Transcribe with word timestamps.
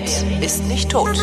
redet, 0.00 0.42
ist 0.42 0.64
nicht 0.66 0.90
tot. 0.90 1.18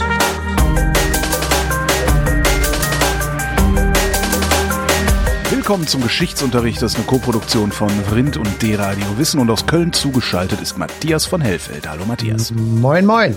Willkommen 5.49 5.87
zum 5.87 6.01
Geschichtsunterricht. 6.01 6.81
Das 6.81 6.93
ist 6.93 6.97
eine 6.97 7.05
Koproduktion 7.05 7.71
von 7.71 7.89
Vrindt 7.89 8.37
und 8.37 8.61
D-Radio 8.61 9.17
Wissen. 9.17 9.39
Und 9.39 9.49
aus 9.49 9.65
Köln 9.65 9.93
zugeschaltet 9.93 10.61
ist 10.61 10.77
Matthias 10.77 11.25
von 11.25 11.41
Hellfeld. 11.41 11.89
Hallo 11.89 12.05
Matthias. 12.05 12.51
Moin, 12.51 13.05
moin. 13.05 13.35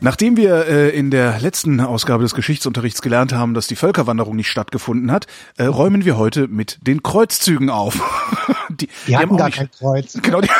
Nachdem 0.00 0.36
wir 0.36 0.66
äh, 0.66 0.90
in 0.90 1.10
der 1.10 1.40
letzten 1.40 1.80
Ausgabe 1.80 2.24
des 2.24 2.34
Geschichtsunterrichts 2.34 3.00
gelernt 3.00 3.32
haben, 3.32 3.54
dass 3.54 3.68
die 3.68 3.76
Völkerwanderung 3.76 4.36
nicht 4.36 4.48
stattgefunden 4.50 5.10
hat, 5.10 5.26
äh, 5.56 5.64
räumen 5.64 6.04
wir 6.04 6.18
heute 6.18 6.46
mit 6.48 6.78
den 6.82 7.02
Kreuzzügen 7.02 7.70
auf. 7.70 7.94
die, 8.68 8.86
die, 8.86 8.92
die 9.06 9.16
hatten 9.16 9.36
gar 9.36 9.46
nicht, 9.46 9.56
kein 9.56 9.70
Kreuz. 9.70 10.18
Genau. 10.20 10.42
Die, 10.42 10.50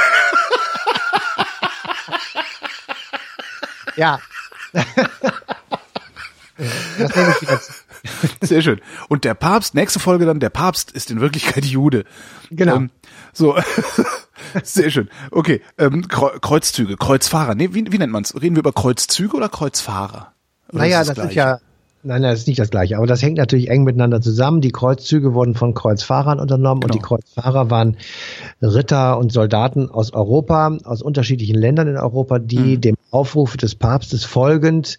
ja. 3.96 4.20
das 6.98 7.16
nehme 7.16 7.30
ich 7.30 7.42
wieder 7.42 7.60
zu. 7.60 7.72
Sehr 8.42 8.62
schön. 8.62 8.80
Und 9.08 9.24
der 9.24 9.34
Papst, 9.34 9.74
nächste 9.74 9.98
Folge 9.98 10.26
dann, 10.26 10.40
der 10.40 10.50
Papst 10.50 10.90
ist 10.90 11.10
in 11.10 11.20
Wirklichkeit 11.20 11.64
Jude. 11.64 12.04
Genau. 12.50 12.76
Ähm, 12.76 12.90
so, 13.32 13.56
sehr 14.62 14.90
schön. 14.90 15.08
Okay, 15.30 15.62
ähm, 15.78 16.06
Kreuzzüge, 16.08 16.96
Kreuzfahrer. 16.96 17.54
Nee, 17.54 17.70
wie, 17.72 17.90
wie 17.90 17.98
nennt 17.98 18.12
man's? 18.12 18.34
Reden 18.34 18.56
wir 18.56 18.60
über 18.60 18.72
Kreuzzüge 18.72 19.36
oder 19.36 19.48
Kreuzfahrer? 19.48 20.32
Oder 20.68 20.78
naja, 20.78 20.98
das, 20.98 21.08
das 21.08 21.16
sind 21.16 21.34
ja, 21.34 21.58
Nein, 22.06 22.20
nein, 22.20 22.32
das 22.32 22.40
ist 22.40 22.48
nicht 22.48 22.58
das 22.58 22.68
gleiche. 22.68 22.98
Aber 22.98 23.06
das 23.06 23.22
hängt 23.22 23.38
natürlich 23.38 23.70
eng 23.70 23.82
miteinander 23.84 24.20
zusammen. 24.20 24.60
Die 24.60 24.72
Kreuzzüge 24.72 25.32
wurden 25.32 25.54
von 25.54 25.72
Kreuzfahrern 25.72 26.38
unternommen 26.38 26.82
genau. 26.82 26.92
und 26.92 26.94
die 26.94 26.98
genau. 26.98 27.16
Kreuzfahrer 27.16 27.70
waren 27.70 27.96
Ritter 28.60 29.16
und 29.16 29.32
Soldaten 29.32 29.88
aus 29.88 30.12
Europa, 30.12 30.76
aus 30.84 31.00
unterschiedlichen 31.00 31.56
Ländern 31.56 31.88
in 31.88 31.96
Europa, 31.96 32.38
die 32.38 32.76
mhm. 32.76 32.80
dem 32.82 32.96
Aufruf 33.14 33.56
des 33.56 33.76
Papstes 33.76 34.24
folgend 34.24 34.98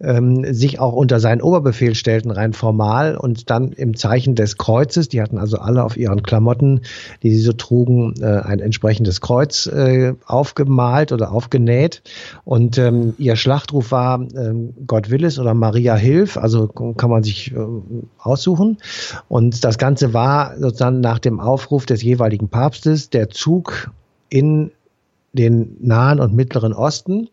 ähm, 0.00 0.52
sich 0.52 0.80
auch 0.80 0.92
unter 0.92 1.20
seinen 1.20 1.40
Oberbefehl 1.40 1.94
stellten, 1.94 2.30
rein 2.30 2.52
formal 2.52 3.16
und 3.16 3.50
dann 3.50 3.70
im 3.72 3.96
Zeichen 3.96 4.34
des 4.34 4.58
Kreuzes, 4.58 5.08
die 5.08 5.22
hatten 5.22 5.38
also 5.38 5.58
alle 5.58 5.84
auf 5.84 5.96
ihren 5.96 6.22
Klamotten, 6.22 6.80
die 7.22 7.30
sie 7.30 7.40
so 7.40 7.52
trugen, 7.52 8.14
äh, 8.20 8.40
ein 8.40 8.58
entsprechendes 8.58 9.20
Kreuz 9.20 9.66
äh, 9.66 10.14
aufgemalt 10.26 11.12
oder 11.12 11.30
aufgenäht. 11.30 12.02
Und 12.44 12.78
ähm, 12.78 13.14
ihr 13.18 13.36
Schlachtruf 13.36 13.92
war 13.92 14.20
ähm, 14.20 14.74
Gott 14.86 15.10
will 15.10 15.24
es 15.24 15.38
oder 15.38 15.54
Maria 15.54 15.94
hilf, 15.94 16.36
also 16.36 16.66
kann 16.68 17.10
man 17.10 17.22
sich 17.22 17.52
äh, 17.52 17.58
aussuchen. 18.18 18.78
Und 19.28 19.64
das 19.64 19.78
Ganze 19.78 20.12
war 20.12 20.58
sozusagen 20.58 21.00
nach 21.00 21.20
dem 21.20 21.38
Aufruf 21.38 21.86
des 21.86 22.02
jeweiligen 22.02 22.48
Papstes 22.48 23.10
der 23.10 23.30
Zug 23.30 23.90
in 24.28 24.72
den 25.32 25.76
Nahen 25.80 26.20
und 26.20 26.34
Mittleren 26.34 26.72
Osten 26.72 27.28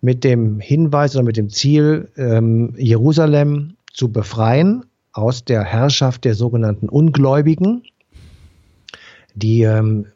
mit 0.00 0.24
dem 0.24 0.60
Hinweis 0.60 1.14
oder 1.16 1.24
mit 1.24 1.36
dem 1.36 1.50
Ziel, 1.50 2.08
ähm, 2.16 2.74
Jerusalem 2.76 3.76
zu 3.92 4.12
befreien 4.12 4.84
aus 5.12 5.44
der 5.44 5.64
Herrschaft 5.64 6.24
der 6.24 6.34
sogenannten 6.34 6.88
Ungläubigen, 6.88 7.82
die 9.34 9.62
ähm, 9.62 10.06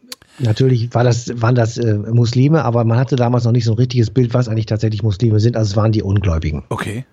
Natürlich 0.41 0.93
war 0.93 1.05
das, 1.05 1.31
waren 1.41 1.55
das 1.55 1.79
äh, 1.79 1.95
Muslime, 1.95 2.65
aber 2.65 2.85
man 2.85 2.99
hatte 2.99 3.15
damals 3.15 3.45
noch 3.45 3.53
nicht 3.53 3.65
so 3.65 3.73
ein 3.73 3.79
richtiges 3.79 4.11
Bild, 4.11 4.35
was 4.35 4.49
eigentlich 4.49 4.67
tatsächlich 4.67 5.03
Muslime 5.03 5.39
sind. 5.39 5.57
Also 5.57 5.71
es 5.71 5.77
waren 5.77 5.93
die 5.93 6.03
Ungläubigen. 6.03 6.65
Okay. 6.71 7.05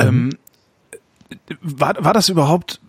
Mhm. 0.00 0.06
Ähm, 0.06 0.30
war, 1.60 2.02
war 2.02 2.14
das 2.14 2.30
überhaupt 2.30 2.80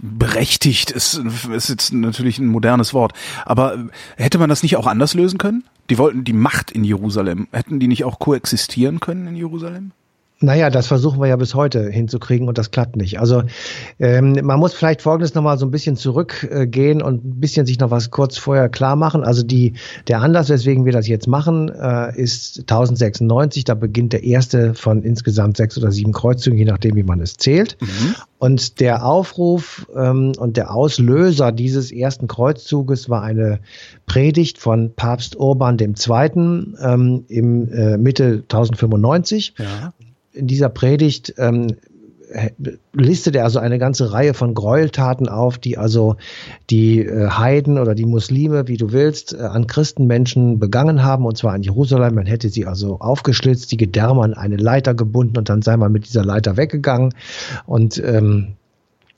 berechtigt? 0.00 0.90
Ist, 0.90 1.20
ist 1.52 1.68
jetzt 1.68 1.92
natürlich 1.92 2.38
ein 2.38 2.46
modernes 2.46 2.94
Wort. 2.94 3.12
Aber 3.44 3.88
hätte 4.16 4.38
man 4.38 4.48
das 4.48 4.62
nicht 4.62 4.76
auch 4.76 4.86
anders 4.86 5.12
lösen 5.12 5.38
können? 5.38 5.64
Die 5.90 5.98
wollten 5.98 6.24
die 6.24 6.32
Macht 6.32 6.70
in 6.70 6.84
Jerusalem. 6.84 7.48
Hätten 7.52 7.80
die 7.80 7.88
nicht 7.88 8.04
auch 8.04 8.18
koexistieren 8.18 9.00
können 9.00 9.26
in 9.26 9.36
Jerusalem? 9.36 9.92
Naja, 10.40 10.70
das 10.70 10.86
versuchen 10.86 11.20
wir 11.20 11.26
ja 11.26 11.34
bis 11.34 11.56
heute 11.56 11.90
hinzukriegen 11.90 12.46
und 12.46 12.58
das 12.58 12.70
klappt 12.70 12.94
nicht. 12.94 13.18
Also 13.18 13.42
ähm, 13.98 14.38
man 14.44 14.60
muss 14.60 14.72
vielleicht 14.72 15.02
Folgendes 15.02 15.34
nochmal 15.34 15.58
so 15.58 15.66
ein 15.66 15.72
bisschen 15.72 15.96
zurückgehen 15.96 17.00
äh, 17.00 17.02
und 17.02 17.24
ein 17.24 17.40
bisschen 17.40 17.66
sich 17.66 17.80
noch 17.80 17.90
was 17.90 18.12
kurz 18.12 18.38
vorher 18.38 18.68
klar 18.68 18.94
machen. 18.94 19.24
Also 19.24 19.42
die, 19.42 19.72
der 20.06 20.20
Anlass, 20.20 20.48
weswegen 20.48 20.84
wir 20.84 20.92
das 20.92 21.08
jetzt 21.08 21.26
machen, 21.26 21.70
äh, 21.70 22.16
ist 22.16 22.60
1096. 22.60 23.64
Da 23.64 23.74
beginnt 23.74 24.12
der 24.12 24.22
erste 24.22 24.74
von 24.74 25.02
insgesamt 25.02 25.56
sechs 25.56 25.76
oder 25.76 25.90
sieben 25.90 26.12
Kreuzzügen, 26.12 26.56
je 26.56 26.66
nachdem, 26.66 26.94
wie 26.94 27.02
man 27.02 27.20
es 27.20 27.36
zählt. 27.36 27.76
Mhm. 27.80 28.14
Und 28.38 28.78
der 28.78 29.04
Aufruf 29.04 29.88
ähm, 29.96 30.34
und 30.38 30.56
der 30.56 30.72
Auslöser 30.72 31.50
dieses 31.50 31.90
ersten 31.90 32.28
Kreuzzuges 32.28 33.10
war 33.10 33.22
eine 33.22 33.58
Predigt 34.06 34.58
von 34.58 34.92
Papst 34.94 35.34
Urban 35.34 35.78
II. 35.80 35.96
Ähm, 36.80 37.24
im 37.26 37.72
äh, 37.72 37.98
Mitte 37.98 38.44
1095. 38.48 39.54
Ja 39.58 39.92
in 40.38 40.46
dieser 40.46 40.68
Predigt 40.68 41.34
ähm, 41.36 41.76
listet 42.92 43.36
er 43.36 43.44
also 43.44 43.58
eine 43.58 43.78
ganze 43.78 44.12
Reihe 44.12 44.34
von 44.34 44.54
Gräueltaten 44.54 45.28
auf, 45.28 45.58
die 45.58 45.78
also 45.78 46.16
die 46.70 47.00
äh, 47.00 47.28
Heiden 47.30 47.78
oder 47.78 47.94
die 47.94 48.04
Muslime, 48.04 48.68
wie 48.68 48.76
du 48.76 48.92
willst, 48.92 49.34
äh, 49.34 49.38
an 49.38 49.66
Christenmenschen 49.66 50.58
begangen 50.58 51.02
haben, 51.02 51.24
und 51.24 51.38
zwar 51.38 51.54
in 51.56 51.62
Jerusalem. 51.62 52.14
Man 52.14 52.26
hätte 52.26 52.50
sie 52.50 52.66
also 52.66 52.98
aufgeschlitzt, 52.98 53.72
die 53.72 53.76
Gedärme 53.76 54.22
an 54.22 54.34
eine 54.34 54.56
Leiter 54.56 54.94
gebunden 54.94 55.38
und 55.38 55.48
dann 55.48 55.62
sei 55.62 55.76
man 55.76 55.92
mit 55.92 56.06
dieser 56.06 56.24
Leiter 56.24 56.56
weggegangen. 56.56 57.14
Und 57.66 58.02
ähm, 58.04 58.56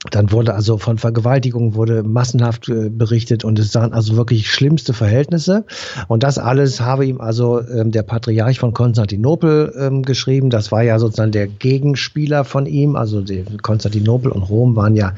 dann 0.09 0.33
wurde 0.33 0.55
also 0.55 0.78
von 0.78 0.97
Vergewaltigung 0.97 1.75
wurde 1.75 2.03
massenhaft 2.03 2.71
äh, 2.71 2.88
berichtet 2.88 3.44
und 3.44 3.59
es 3.59 3.71
sahen 3.71 3.93
also 3.93 4.16
wirklich 4.16 4.50
schlimmste 4.50 4.94
Verhältnisse. 4.94 5.66
Und 6.09 6.22
das 6.22 6.38
alles 6.38 6.81
habe 6.81 7.05
ihm 7.05 7.21
also 7.21 7.61
ähm, 7.61 7.91
der 7.91 8.03
Patriarch 8.03 8.59
von 8.59 8.72
Konstantinopel 8.72 9.75
ähm, 9.78 10.03
geschrieben. 10.03 10.49
Das 10.49 10.72
war 10.72 10.83
ja 10.83 10.99
sozusagen 10.99 11.33
der 11.33 11.49
Gegenspieler 11.49 12.44
von 12.44 12.65
ihm. 12.65 12.97
Also 12.97 13.22
Konstantinopel 13.60 14.33
und 14.33 14.43
Rom 14.43 14.75
waren 14.75 14.97
ja 14.97 15.12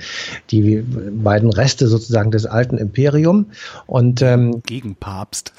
die 0.51 0.85
beiden 1.13 1.53
Reste 1.53 1.87
sozusagen 1.87 2.33
des 2.33 2.45
alten 2.47 2.77
Imperium. 2.77 3.47
Und 3.87 4.21
ähm, 4.21 4.63
gegen 4.67 4.97
Papst. 4.97 5.53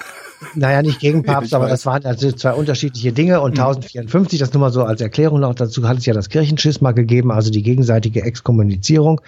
Naja, 0.55 0.81
nicht 0.81 0.99
gegen 0.99 1.23
Papst, 1.23 1.53
aber 1.53 1.69
das 1.69 1.85
waren 1.85 2.05
also 2.05 2.31
zwei 2.33 2.53
unterschiedliche 2.53 3.13
Dinge. 3.13 3.39
Und 3.41 3.51
1054, 3.51 4.39
das 4.39 4.53
nur 4.53 4.61
mal 4.61 4.71
so 4.71 4.83
als 4.83 5.01
Erklärung 5.01 5.39
noch 5.39 5.55
dazu, 5.55 5.87
hat 5.87 5.97
es 5.97 6.05
ja 6.05 6.13
das 6.13 6.29
Kirchenschisma 6.29 6.91
gegeben, 6.91 7.31
also 7.31 7.51
die 7.51 7.63
gegenseitige 7.63 8.23
Exkommunizierung. 8.23 9.12
Trennung 9.17 9.21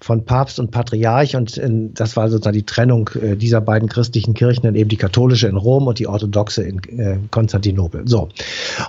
von 0.00 0.24
Papst 0.24 0.58
und 0.58 0.70
Patriarch 0.70 1.36
und 1.36 1.56
in, 1.56 1.94
das 1.94 2.16
war 2.16 2.28
sozusagen 2.28 2.54
die 2.54 2.66
Trennung 2.66 3.10
äh, 3.20 3.36
dieser 3.36 3.60
beiden 3.60 3.88
christlichen 3.88 4.34
Kirchen, 4.34 4.62
dann 4.62 4.74
eben 4.74 4.88
die 4.88 4.96
katholische 4.96 5.48
in 5.48 5.56
Rom 5.56 5.86
und 5.86 5.98
die 5.98 6.06
orthodoxe 6.06 6.62
in 6.62 6.78
äh, 6.98 7.18
Konstantinopel. 7.30 8.02
So. 8.06 8.28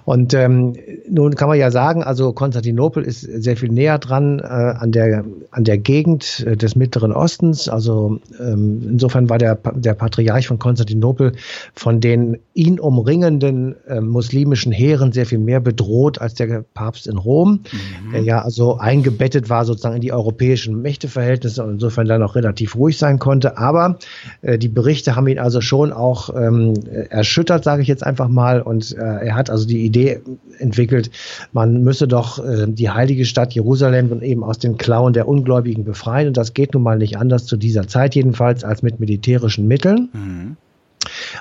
Und 0.03 0.33
ähm, 0.33 0.75
nun 1.09 1.35
kann 1.35 1.47
man 1.47 1.57
ja 1.57 1.71
sagen, 1.71 2.03
also 2.03 2.33
Konstantinopel 2.33 3.03
ist 3.03 3.21
sehr 3.21 3.55
viel 3.57 3.69
näher 3.69 3.97
dran 3.99 4.39
äh, 4.39 4.43
an 4.43 4.91
der 4.91 5.23
an 5.51 5.63
der 5.63 5.77
Gegend 5.77 6.43
äh, 6.45 6.57
des 6.57 6.75
Mittleren 6.75 7.11
Ostens. 7.11 7.69
Also 7.69 8.19
ähm, 8.39 8.81
insofern 8.89 9.29
war 9.29 9.37
der 9.37 9.55
der 9.55 9.93
Patriarch 9.93 10.47
von 10.47 10.59
Konstantinopel 10.59 11.33
von 11.73 12.01
den 12.01 12.37
ihn 12.53 12.79
umringenden 12.79 13.75
äh, 13.87 14.01
muslimischen 14.01 14.71
Heeren 14.71 15.11
sehr 15.11 15.25
viel 15.25 15.39
mehr 15.39 15.59
bedroht 15.59 16.19
als 16.19 16.33
der 16.33 16.65
Papst 16.73 17.07
in 17.07 17.17
Rom, 17.17 17.61
mhm. 18.05 18.11
der 18.11 18.21
ja 18.21 18.41
also 18.41 18.77
eingebettet 18.77 19.49
war 19.49 19.65
sozusagen 19.65 19.95
in 19.95 20.01
die 20.01 20.11
europäische 20.11 20.34
europäischen 20.35 20.81
Mächteverhältnisse 20.81 21.63
und 21.63 21.73
insofern 21.75 22.07
dann 22.07 22.21
auch 22.21 22.35
relativ 22.35 22.75
ruhig 22.75 22.97
sein 22.97 23.19
konnte. 23.19 23.57
Aber 23.57 23.97
äh, 24.41 24.57
die 24.57 24.67
Berichte 24.67 25.15
haben 25.15 25.27
ihn 25.27 25.39
also 25.39 25.61
schon 25.61 25.93
auch 25.93 26.29
ähm, 26.35 26.73
erschüttert, 27.09 27.63
sage 27.63 27.81
ich 27.81 27.87
jetzt 27.87 28.05
einfach 28.05 28.27
mal. 28.27 28.61
Und 28.61 28.91
äh, 28.97 29.01
er 29.01 29.35
hat 29.35 29.49
also 29.49 29.65
die 29.65 29.85
Idee 29.85 30.19
entwickelt, 30.59 31.09
man 31.53 31.83
müsse 31.83 32.07
doch 32.07 32.43
äh, 32.43 32.65
die 32.67 32.89
heilige 32.89 33.23
Stadt 33.23 33.53
Jerusalem 33.53 34.11
und 34.11 34.23
eben 34.23 34.43
aus 34.43 34.59
den 34.59 34.77
Klauen 34.77 35.13
der 35.13 35.27
Ungläubigen 35.27 35.85
befreien. 35.85 36.27
Und 36.27 36.37
das 36.37 36.53
geht 36.53 36.73
nun 36.73 36.83
mal 36.83 36.97
nicht 36.97 37.17
anders 37.17 37.45
zu 37.45 37.55
dieser 37.55 37.87
Zeit 37.87 38.13
jedenfalls 38.15 38.65
als 38.65 38.83
mit 38.83 38.99
militärischen 38.99 39.67
Mitteln. 39.67 40.09
Mhm. 40.11 40.57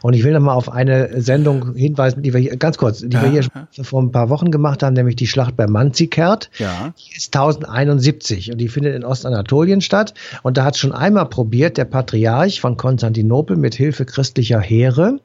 Und 0.03 0.15
ich 0.15 0.25
will 0.25 0.33
noch 0.33 0.41
mal 0.41 0.55
auf 0.55 0.71
eine 0.71 1.21
Sendung 1.21 1.75
hinweisen, 1.75 2.23
die 2.23 2.33
wir 2.33 2.41
hier, 2.41 2.57
ganz 2.57 2.79
kurz, 2.79 3.01
die 3.01 3.09
ja. 3.09 3.23
wir 3.23 3.31
hier 3.31 3.85
vor 3.85 4.03
ein 4.03 4.13
paar 4.13 4.29
Wochen 4.31 4.51
gemacht 4.51 4.83
haben, 4.83 4.95
nämlich 4.95 5.17
die 5.17 5.27
Schlacht 5.27 5.57
bei 5.57 5.67
Manzikert. 5.67 6.51
Ja. 6.59 6.93
Die 6.99 7.17
ist 7.17 7.35
1071 7.35 8.53
und 8.53 8.59
die 8.59 8.69
findet 8.69 8.95
in 8.95 9.05
Ostanatolien 9.05 9.81
statt. 9.81 10.15
Und 10.43 10.57
da 10.57 10.65
hat 10.65 10.77
schon 10.77 10.93
einmal 10.93 11.27
probiert 11.27 11.77
der 11.77 11.85
Patriarch 11.85 12.61
von 12.61 12.77
Konstantinopel 12.77 13.57
mit 13.57 13.75
Hilfe 13.75 14.05
christlicher 14.05 14.61
Heere 14.61 15.19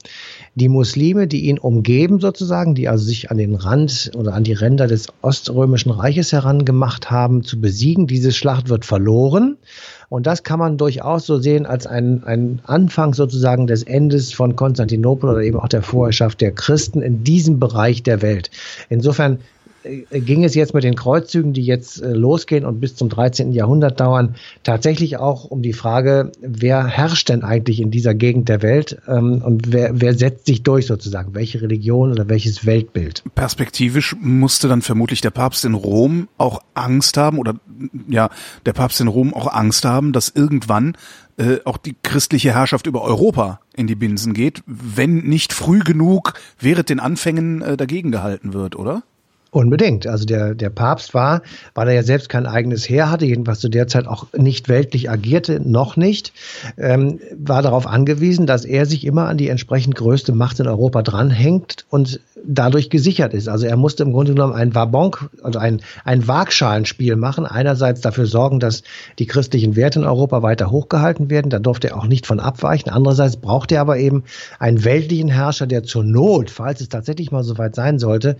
die 0.59 0.69
Muslime, 0.69 1.27
die 1.27 1.45
ihn 1.45 1.57
umgeben 1.57 2.19
sozusagen, 2.19 2.75
die 2.75 2.87
also 2.87 3.05
sich 3.05 3.31
an 3.31 3.37
den 3.37 3.55
Rand 3.55 4.11
oder 4.15 4.33
an 4.33 4.43
die 4.43 4.53
Ränder 4.53 4.87
des 4.87 5.07
Oströmischen 5.21 5.91
Reiches 5.91 6.31
herangemacht 6.31 7.09
haben, 7.09 7.43
zu 7.43 7.59
besiegen. 7.59 8.07
Diese 8.07 8.31
Schlacht 8.31 8.69
wird 8.69 8.85
verloren. 8.85 9.57
Und 10.09 10.25
das 10.25 10.43
kann 10.43 10.57
man 10.57 10.77
durchaus 10.77 11.27
so 11.27 11.37
sehen 11.37 11.67
als 11.67 11.85
ein, 11.85 12.23
ein 12.23 12.61
Anfang 12.65 13.13
sozusagen 13.13 13.67
des 13.67 13.83
Endes 13.83 14.33
von 14.33 14.55
Konstantinopel 14.55 15.29
oder 15.29 15.41
eben 15.41 15.59
auch 15.59 15.67
der 15.67 15.83
Vorherrschaft 15.83 16.41
der 16.41 16.51
Christen 16.51 17.01
in 17.01 17.23
diesem 17.23 17.59
Bereich 17.59 18.01
der 18.01 18.23
Welt. 18.23 18.49
Insofern 18.89 19.39
ging 19.83 20.43
es 20.43 20.55
jetzt 20.55 20.73
mit 20.73 20.83
den 20.83 20.95
Kreuzzügen, 20.95 21.53
die 21.53 21.63
jetzt 21.63 22.01
äh, 22.01 22.11
losgehen 22.11 22.65
und 22.65 22.79
bis 22.79 22.95
zum 22.95 23.09
13. 23.09 23.51
Jahrhundert 23.51 23.99
dauern, 23.99 24.35
tatsächlich 24.63 25.17
auch 25.17 25.45
um 25.45 25.61
die 25.61 25.73
Frage, 25.73 26.31
wer 26.41 26.85
herrscht 26.85 27.29
denn 27.29 27.43
eigentlich 27.43 27.81
in 27.81 27.91
dieser 27.91 28.13
Gegend 28.13 28.49
der 28.49 28.61
Welt 28.61 28.97
ähm, 29.07 29.41
und 29.43 29.71
wer, 29.71 29.99
wer 30.01 30.13
setzt 30.13 30.45
sich 30.45 30.63
durch 30.63 30.87
sozusagen, 30.87 31.33
welche 31.33 31.61
Religion 31.61 32.11
oder 32.11 32.27
welches 32.29 32.65
Weltbild? 32.65 33.23
Perspektivisch 33.35 34.15
musste 34.19 34.67
dann 34.67 34.81
vermutlich 34.81 35.21
der 35.21 35.31
Papst 35.31 35.65
in 35.65 35.73
Rom 35.73 36.27
auch 36.37 36.61
Angst 36.73 37.17
haben 37.17 37.37
oder 37.37 37.55
ja, 38.07 38.29
der 38.65 38.73
Papst 38.73 38.99
in 39.01 39.07
Rom 39.07 39.33
auch 39.33 39.51
Angst 39.53 39.85
haben, 39.85 40.11
dass 40.11 40.29
irgendwann 40.29 40.95
äh, 41.37 41.59
auch 41.63 41.77
die 41.77 41.95
christliche 42.03 42.53
Herrschaft 42.53 42.85
über 42.85 43.01
Europa 43.01 43.61
in 43.75 43.87
die 43.87 43.95
Binsen 43.95 44.33
geht, 44.33 44.61
wenn 44.65 45.19
nicht 45.19 45.53
früh 45.53 45.79
genug 45.79 46.33
während 46.59 46.89
den 46.89 46.99
Anfängen 46.99 47.61
äh, 47.61 47.77
dagegen 47.77 48.11
gehalten 48.11 48.53
wird, 48.53 48.75
oder? 48.75 49.03
Unbedingt. 49.51 50.05
Also 50.05 50.25
der, 50.25 50.53
der 50.53 50.69
Papst 50.69 51.15
war, 51.15 51.41
weil 51.73 51.87
er 51.87 51.95
ja 51.95 52.03
selbst 52.03 52.29
kein 52.29 52.45
eigenes 52.45 52.87
Heer 52.87 53.09
hatte, 53.09 53.25
jedenfalls 53.25 53.59
zu 53.59 53.69
der 53.69 53.87
Zeit 53.87 54.05
auch 54.05 54.27
nicht 54.37 54.69
weltlich 54.69 55.09
agierte, 55.09 55.59
noch 55.59 55.97
nicht, 55.97 56.33
ähm, 56.77 57.19
war 57.35 57.63
darauf 57.63 57.87
angewiesen, 57.87 58.45
dass 58.45 58.63
er 58.63 58.85
sich 58.85 59.05
immer 59.05 59.27
an 59.27 59.37
die 59.37 59.49
entsprechend 59.49 59.95
größte 59.95 60.33
Macht 60.33 60.59
in 60.59 60.67
Europa 60.67 61.01
dranhängt 61.01 61.85
und 61.89 62.19
dadurch 62.45 62.91
gesichert 62.91 63.33
ist. 63.33 63.49
Also 63.49 63.65
er 63.65 63.75
musste 63.75 64.03
im 64.03 64.11
Grunde 64.11 64.33
genommen 64.33 64.53
ein 64.53 64.75
Wabonk, 64.75 65.29
also 65.41 65.57
ein, 65.57 65.81
ein 66.05 66.27
Waagschalenspiel 66.27 67.15
machen. 67.15 67.47
Einerseits 67.47 68.01
dafür 68.01 68.27
sorgen, 68.27 68.59
dass 68.59 68.83
die 69.17 69.25
christlichen 69.25 69.75
Werte 69.75 69.99
in 69.99 70.05
Europa 70.05 70.43
weiter 70.43 70.69
hochgehalten 70.69 71.31
werden. 71.31 71.49
Da 71.49 71.57
durfte 71.57 71.89
er 71.89 71.97
auch 71.97 72.07
nicht 72.07 72.27
von 72.27 72.39
abweichen. 72.39 72.91
Andererseits 72.91 73.37
braucht 73.37 73.71
er 73.71 73.81
aber 73.81 73.97
eben 73.97 74.23
einen 74.59 74.83
weltlichen 74.85 75.29
Herrscher, 75.29 75.65
der 75.65 75.83
zur 75.83 76.03
Not, 76.03 76.51
falls 76.51 76.81
es 76.81 76.89
tatsächlich 76.89 77.31
mal 77.31 77.43
so 77.43 77.57
weit 77.57 77.73
sein 77.73 77.97
sollte, 77.97 78.37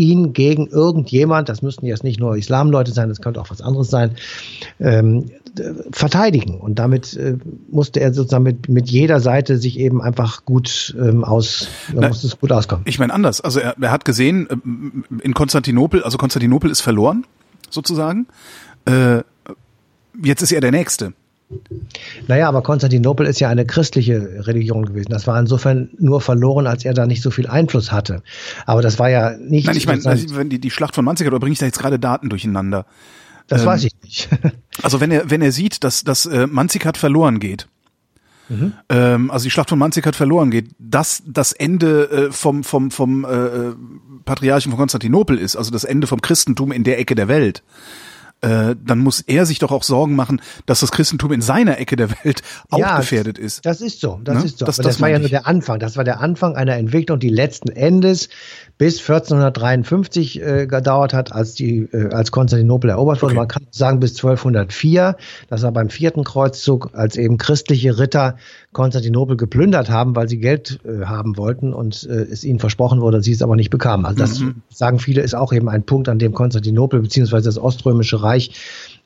ihn 0.00 0.32
gegen 0.32 0.66
irgendjemand, 0.66 1.50
das 1.50 1.60
müssten 1.60 1.84
jetzt 1.84 2.04
nicht 2.04 2.18
nur 2.18 2.36
Islamleute 2.36 2.90
sein, 2.90 3.10
das 3.10 3.20
könnte 3.20 3.40
auch 3.40 3.50
was 3.50 3.60
anderes 3.60 3.90
sein, 3.90 4.12
ähm, 4.80 5.26
verteidigen. 5.92 6.58
Und 6.58 6.78
damit 6.78 7.14
äh, 7.16 7.36
musste 7.70 8.00
er 8.00 8.14
sozusagen 8.14 8.44
mit, 8.44 8.68
mit 8.70 8.88
jeder 8.88 9.20
Seite 9.20 9.58
sich 9.58 9.78
eben 9.78 10.00
einfach 10.00 10.46
gut 10.46 10.96
ähm, 10.98 11.22
aus, 11.22 11.68
Na, 11.92 12.08
musste 12.08 12.26
es 12.28 12.38
gut 12.38 12.50
auskommen. 12.50 12.84
Ich 12.88 12.98
meine 12.98 13.12
anders. 13.12 13.42
Also 13.42 13.60
er, 13.60 13.74
er 13.78 13.90
hat 13.90 14.06
gesehen, 14.06 14.48
äh, 14.48 15.22
in 15.22 15.34
Konstantinopel, 15.34 16.02
also 16.02 16.16
Konstantinopel 16.16 16.70
ist 16.70 16.80
verloren, 16.80 17.26
sozusagen. 17.68 18.26
Äh, 18.86 19.18
jetzt 20.22 20.40
ist 20.40 20.52
er 20.52 20.62
der 20.62 20.72
Nächste. 20.72 21.12
Naja, 22.28 22.48
aber 22.48 22.62
Konstantinopel 22.62 23.26
ist 23.26 23.40
ja 23.40 23.48
eine 23.48 23.66
christliche 23.66 24.46
Religion 24.46 24.84
gewesen. 24.84 25.10
Das 25.10 25.26
war 25.26 25.38
insofern 25.38 25.90
nur 25.98 26.20
verloren, 26.20 26.66
als 26.66 26.84
er 26.84 26.94
da 26.94 27.06
nicht 27.06 27.22
so 27.22 27.30
viel 27.30 27.46
Einfluss 27.46 27.90
hatte. 27.90 28.22
Aber 28.66 28.82
das 28.82 28.98
war 28.98 29.10
ja 29.10 29.36
nicht. 29.36 29.66
Nein, 29.66 29.76
ich 29.76 29.86
meine, 29.86 30.04
wenn 30.04 30.48
die, 30.48 30.60
die 30.60 30.70
Schlacht 30.70 30.94
von 30.94 31.04
Manzikert, 31.04 31.32
oder 31.32 31.40
bringe 31.40 31.52
ich 31.52 31.58
da 31.58 31.66
jetzt 31.66 31.78
gerade 31.78 31.98
Daten 31.98 32.28
durcheinander? 32.28 32.86
Das 33.48 33.62
ähm, 33.62 33.66
weiß 33.66 33.84
ich 33.84 33.92
nicht. 34.02 34.28
also 34.82 35.00
wenn 35.00 35.10
er, 35.10 35.28
wenn 35.30 35.42
er 35.42 35.52
sieht, 35.52 35.82
dass, 35.82 36.04
dass 36.04 36.26
äh, 36.26 36.46
Manzikert 36.46 36.96
verloren 36.96 37.40
geht, 37.40 37.66
Mhm. 38.50 38.72
Ähm, 38.88 39.30
also 39.30 39.44
die 39.44 39.50
Schlacht 39.50 39.68
von 39.68 39.78
Manzikert 39.78 40.16
verloren 40.16 40.50
geht, 40.50 40.70
dass 40.78 41.22
das 41.24 41.52
Ende 41.52 42.10
äh, 42.10 42.32
vom, 42.32 42.64
vom, 42.64 42.90
vom 42.90 43.24
äh, 43.24 43.76
Patriarchen 44.24 44.72
von 44.72 44.78
Konstantinopel 44.78 45.38
ist, 45.38 45.56
also 45.56 45.70
das 45.70 45.84
Ende 45.84 46.08
vom 46.08 46.20
Christentum 46.20 46.72
in 46.72 46.82
der 46.82 46.98
Ecke 46.98 47.14
der 47.14 47.28
Welt, 47.28 47.62
äh, 48.42 48.74
dann 48.82 48.98
muss 48.98 49.20
er 49.20 49.46
sich 49.46 49.58
doch 49.58 49.70
auch 49.70 49.82
Sorgen 49.82 50.14
machen, 50.14 50.40
dass 50.66 50.80
das 50.80 50.92
Christentum 50.92 51.32
in 51.32 51.42
seiner 51.42 51.78
Ecke 51.78 51.96
der 51.96 52.10
Welt 52.24 52.42
auch 52.70 52.78
ja, 52.78 52.98
gefährdet 52.98 53.38
ist. 53.38 53.66
Das 53.66 53.80
ist 53.80 54.00
so, 54.00 54.20
das 54.24 54.38
ne? 54.38 54.44
ist 54.44 54.58
so. 54.58 54.64
Das, 54.64 54.76
das, 54.76 54.86
das 54.86 55.00
war 55.00 55.08
ja 55.08 55.18
nur 55.18 55.28
der 55.28 55.46
Anfang. 55.46 55.78
Das 55.78 55.96
war 55.96 56.04
der 56.04 56.20
Anfang 56.20 56.56
einer 56.56 56.76
Entwicklung, 56.76 57.18
die 57.18 57.28
letzten 57.28 57.68
Endes 57.70 58.28
bis 58.80 58.98
1453 58.98 60.40
äh, 60.40 60.66
gedauert 60.66 61.12
hat, 61.12 61.32
als 61.32 61.52
die 61.52 61.80
äh, 61.92 62.14
als 62.14 62.32
Konstantinopel 62.32 62.88
erobert 62.88 63.20
wurde. 63.20 63.32
Okay. 63.32 63.38
Man 63.40 63.48
kann 63.48 63.66
sagen 63.70 64.00
bis 64.00 64.12
1204. 64.12 65.16
Das 65.50 65.62
war 65.62 65.70
beim 65.70 65.90
vierten 65.90 66.24
Kreuzzug, 66.24 66.88
als 66.94 67.16
eben 67.16 67.36
christliche 67.36 67.98
Ritter 67.98 68.36
Konstantinopel 68.72 69.36
geplündert 69.36 69.90
haben, 69.90 70.16
weil 70.16 70.30
sie 70.30 70.38
Geld 70.38 70.80
äh, 70.86 71.04
haben 71.04 71.36
wollten 71.36 71.74
und 71.74 72.08
äh, 72.08 72.22
es 72.22 72.42
ihnen 72.42 72.58
versprochen 72.58 73.02
wurde, 73.02 73.20
sie 73.22 73.32
es 73.32 73.42
aber 73.42 73.54
nicht 73.54 73.68
bekamen. 73.68 74.06
Also 74.06 74.18
das 74.18 74.38
mhm. 74.38 74.62
sagen 74.70 74.98
viele 74.98 75.20
ist 75.20 75.34
auch 75.34 75.52
eben 75.52 75.68
ein 75.68 75.82
Punkt, 75.82 76.08
an 76.08 76.18
dem 76.18 76.32
Konstantinopel 76.32 77.02
beziehungsweise 77.02 77.50
das 77.50 77.58
Oströmische 77.58 78.22
Reich 78.22 78.52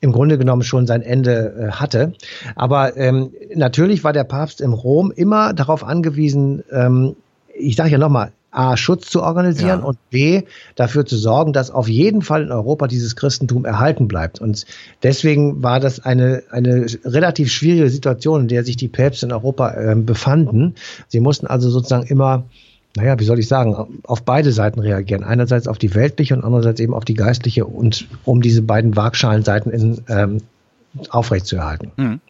im 0.00 0.12
Grunde 0.12 0.38
genommen 0.38 0.62
schon 0.62 0.86
sein 0.86 1.02
Ende 1.02 1.52
äh, 1.52 1.70
hatte. 1.72 2.12
Aber 2.54 2.96
ähm, 2.96 3.32
natürlich 3.56 4.04
war 4.04 4.12
der 4.12 4.22
Papst 4.22 4.60
im 4.60 4.72
Rom 4.72 5.10
immer 5.10 5.52
darauf 5.52 5.82
angewiesen, 5.82 6.62
ähm, 6.70 7.16
ich 7.56 7.76
sage 7.76 7.90
ja 7.90 7.98
nochmal, 7.98 8.32
A, 8.54 8.76
Schutz 8.76 9.10
zu 9.10 9.22
organisieren 9.22 9.80
ja. 9.80 9.84
und 9.84 9.98
B, 10.10 10.42
dafür 10.76 11.04
zu 11.04 11.16
sorgen, 11.16 11.52
dass 11.52 11.70
auf 11.70 11.88
jeden 11.88 12.22
Fall 12.22 12.42
in 12.42 12.52
Europa 12.52 12.86
dieses 12.86 13.16
Christentum 13.16 13.64
erhalten 13.64 14.08
bleibt. 14.08 14.40
Und 14.40 14.64
deswegen 15.02 15.62
war 15.62 15.80
das 15.80 16.00
eine, 16.00 16.42
eine 16.50 16.86
relativ 17.04 17.50
schwierige 17.50 17.90
Situation, 17.90 18.42
in 18.42 18.48
der 18.48 18.64
sich 18.64 18.76
die 18.76 18.88
Päpste 18.88 19.26
in 19.26 19.32
Europa 19.32 19.74
äh, 19.74 19.96
befanden. 19.96 20.74
Sie 21.08 21.20
mussten 21.20 21.46
also 21.46 21.70
sozusagen 21.70 22.06
immer 22.06 22.44
naja, 22.96 23.18
wie 23.18 23.24
soll 23.24 23.40
ich 23.40 23.48
sagen, 23.48 24.00
auf 24.04 24.22
beide 24.22 24.52
Seiten 24.52 24.78
reagieren. 24.78 25.24
Einerseits 25.24 25.66
auf 25.66 25.78
die 25.78 25.96
weltliche 25.96 26.34
und 26.34 26.44
andererseits 26.44 26.78
eben 26.78 26.94
auf 26.94 27.04
die 27.04 27.14
geistliche 27.14 27.64
und 27.66 28.06
um 28.24 28.40
diese 28.40 28.62
beiden 28.62 28.94
Waagschalenseiten 28.94 29.72
in, 29.72 30.00
ähm, 30.08 30.38
aufrechtzuerhalten. 31.10 31.90
Mhm. 31.96 32.20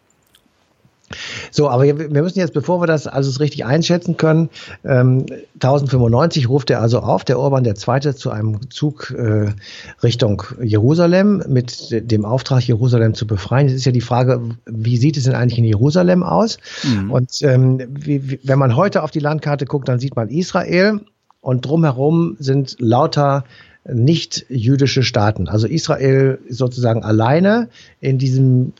So, 1.51 1.69
aber 1.69 1.83
wir 1.83 2.23
müssen 2.23 2.39
jetzt, 2.39 2.53
bevor 2.53 2.81
wir 2.81 2.87
das 2.87 3.07
alles 3.07 3.39
richtig 3.39 3.65
einschätzen 3.65 4.17
können, 4.17 4.49
ähm, 4.83 5.25
1095 5.55 6.49
ruft 6.49 6.69
er 6.69 6.81
also 6.81 6.99
auf, 6.99 7.23
der 7.23 7.39
Urban 7.39 7.63
II. 7.63 8.13
zu 8.15 8.31
einem 8.31 8.69
Zug 8.71 9.11
äh, 9.11 9.53
Richtung 10.01 10.43
Jerusalem 10.61 11.43
mit 11.47 11.89
dem 11.91 12.25
Auftrag, 12.25 12.67
Jerusalem 12.67 13.13
zu 13.13 13.27
befreien. 13.27 13.67
Es 13.67 13.73
ist 13.73 13.85
ja 13.85 13.91
die 13.91 14.01
Frage, 14.01 14.41
wie 14.65 14.97
sieht 14.97 15.17
es 15.17 15.25
denn 15.25 15.35
eigentlich 15.35 15.59
in 15.59 15.65
Jerusalem 15.65 16.23
aus? 16.23 16.57
Mhm. 16.83 17.11
Und 17.11 17.41
ähm, 17.43 17.81
wie, 17.87 18.29
wie, 18.29 18.39
wenn 18.43 18.59
man 18.59 18.75
heute 18.75 19.03
auf 19.03 19.11
die 19.11 19.19
Landkarte 19.19 19.65
guckt, 19.65 19.87
dann 19.87 19.99
sieht 19.99 20.15
man 20.15 20.29
Israel 20.29 21.01
und 21.41 21.65
drumherum 21.65 22.35
sind 22.39 22.77
lauter 22.79 23.43
nicht 23.87 24.47
jüdische 24.49 25.03
Staaten. 25.03 25.47
Also 25.47 25.67
Israel 25.67 26.39
sozusagen 26.49 27.03
alleine 27.03 27.69
in 28.01 28.17
diesem 28.17 28.73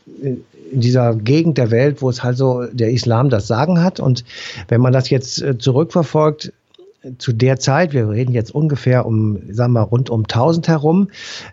in 0.70 0.80
dieser 0.80 1.14
Gegend 1.14 1.58
der 1.58 1.70
Welt, 1.70 2.02
wo 2.02 2.10
es 2.10 2.22
halt 2.22 2.36
so 2.36 2.64
der 2.66 2.90
Islam 2.90 3.30
das 3.30 3.46
Sagen 3.46 3.82
hat. 3.82 4.00
Und 4.00 4.24
wenn 4.68 4.80
man 4.80 4.92
das 4.92 5.10
jetzt 5.10 5.42
äh, 5.42 5.58
zurückverfolgt, 5.58 6.52
zu 7.18 7.32
der 7.32 7.58
Zeit, 7.58 7.92
wir 7.92 8.08
reden 8.08 8.32
jetzt 8.32 8.54
ungefähr 8.54 9.06
um, 9.06 9.38
sagen 9.52 9.72
wir 9.72 9.80
mal, 9.80 9.82
rund 9.82 10.10
um 10.10 10.22
1000 10.22 10.68
herum, 10.68 11.08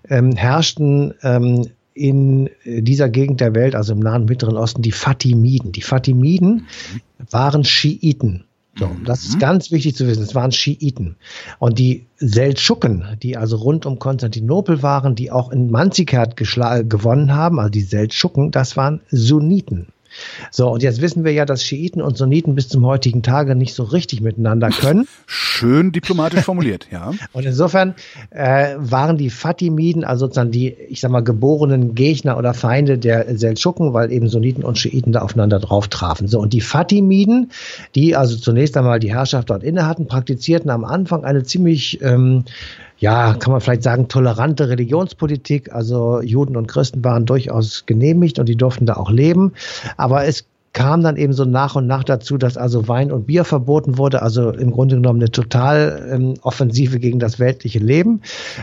ähm, 0.09 0.35
herrschten 0.35 1.13
ähm, 1.21 1.67
in 1.93 2.49
dieser 2.65 3.09
Gegend 3.09 3.39
der 3.39 3.53
Welt, 3.53 3.75
also 3.75 3.93
im 3.93 3.99
Nahen 3.99 4.23
und 4.23 4.29
Mittleren 4.29 4.57
Osten, 4.57 4.81
die 4.81 4.91
Fatimiden. 4.91 5.71
Die 5.71 5.81
Fatimiden 5.81 6.67
waren 7.29 7.63
Schiiten. 7.63 8.45
So, 8.75 8.89
das 9.05 9.23
ist 9.23 9.35
mhm. 9.35 9.39
ganz 9.39 9.71
wichtig 9.71 9.95
zu 9.95 10.07
wissen. 10.07 10.23
Es 10.23 10.33
waren 10.33 10.51
Schiiten. 10.51 11.15
Und 11.59 11.77
die 11.77 12.05
Seldschuken, 12.17 13.17
die 13.21 13.37
also 13.37 13.57
rund 13.57 13.85
um 13.85 13.99
Konstantinopel 13.99 14.81
waren, 14.81 15.13
die 15.13 15.31
auch 15.31 15.51
in 15.51 15.69
Manzikert 15.69 16.35
gewonnen 16.37 17.35
haben, 17.35 17.59
also 17.59 17.69
die 17.69 17.81
Seldschuken, 17.81 18.51
das 18.51 18.75
waren 18.75 19.01
Sunniten. 19.11 19.87
So, 20.51 20.69
und 20.69 20.83
jetzt 20.83 21.01
wissen 21.01 21.23
wir 21.23 21.31
ja, 21.31 21.45
dass 21.45 21.63
Schiiten 21.63 22.01
und 22.01 22.17
Sunniten 22.17 22.55
bis 22.55 22.69
zum 22.69 22.85
heutigen 22.85 23.23
Tage 23.23 23.55
nicht 23.55 23.73
so 23.73 23.83
richtig 23.83 24.21
miteinander 24.21 24.69
können. 24.69 25.07
Schön 25.25 25.91
diplomatisch 25.91 26.41
formuliert, 26.41 26.87
ja. 26.91 27.11
Und 27.33 27.45
insofern 27.45 27.95
äh, 28.29 28.75
waren 28.77 29.17
die 29.17 29.29
Fatimiden, 29.29 30.03
also 30.03 30.25
sozusagen 30.25 30.51
die, 30.51 30.69
ich 30.69 31.01
sag 31.01 31.11
mal, 31.11 31.23
geborenen 31.23 31.95
Gegner 31.95 32.37
oder 32.37 32.53
Feinde 32.53 32.97
der 32.97 33.37
Seldschuken, 33.37 33.93
weil 33.93 34.11
eben 34.11 34.27
Sunniten 34.27 34.63
und 34.63 34.77
Schiiten 34.77 35.11
da 35.11 35.21
aufeinander 35.21 35.59
drauf 35.59 35.87
trafen. 35.87 36.27
So, 36.27 36.39
und 36.39 36.53
die 36.53 36.61
Fatimiden, 36.61 37.51
die 37.95 38.15
also 38.15 38.37
zunächst 38.37 38.77
einmal 38.77 38.99
die 38.99 39.13
Herrschaft 39.13 39.49
dort 39.49 39.63
inne 39.63 39.87
hatten, 39.87 40.07
praktizierten 40.07 40.69
am 40.69 40.85
Anfang 40.85 41.23
eine 41.23 41.43
ziemlich 41.43 42.01
ähm, 42.01 42.45
ja, 42.97 43.33
kann 43.33 43.51
man 43.51 43.61
vielleicht 43.61 43.83
sagen, 43.83 44.07
tolerante 44.07 44.69
Religionspolitik. 44.69 45.73
Also 45.73 46.21
Juden 46.21 46.55
und 46.55 46.67
Christen 46.67 47.03
waren 47.03 47.25
durchaus 47.25 47.85
genehmigt 47.85 48.39
und 48.39 48.47
die 48.47 48.55
durften 48.55 48.85
da 48.85 48.95
auch 48.95 49.11
leben. 49.11 49.53
Aber 49.97 50.25
es 50.25 50.45
kam 50.73 51.01
dann 51.03 51.17
eben 51.17 51.33
so 51.33 51.45
nach 51.45 51.75
und 51.75 51.85
nach 51.87 52.03
dazu, 52.03 52.37
dass 52.37 52.57
also 52.57 52.87
Wein 52.87 53.11
und 53.11 53.27
Bier 53.27 53.45
verboten 53.45 53.97
wurde, 53.97 54.21
also 54.23 54.49
im 54.49 54.71
Grunde 54.71 54.95
genommen 54.95 55.19
eine 55.19 55.29
Totaloffensive 55.29 56.95
ähm, 56.95 57.01
gegen 57.01 57.19
das 57.19 57.39
weltliche 57.39 57.79
Leben. 57.79 58.21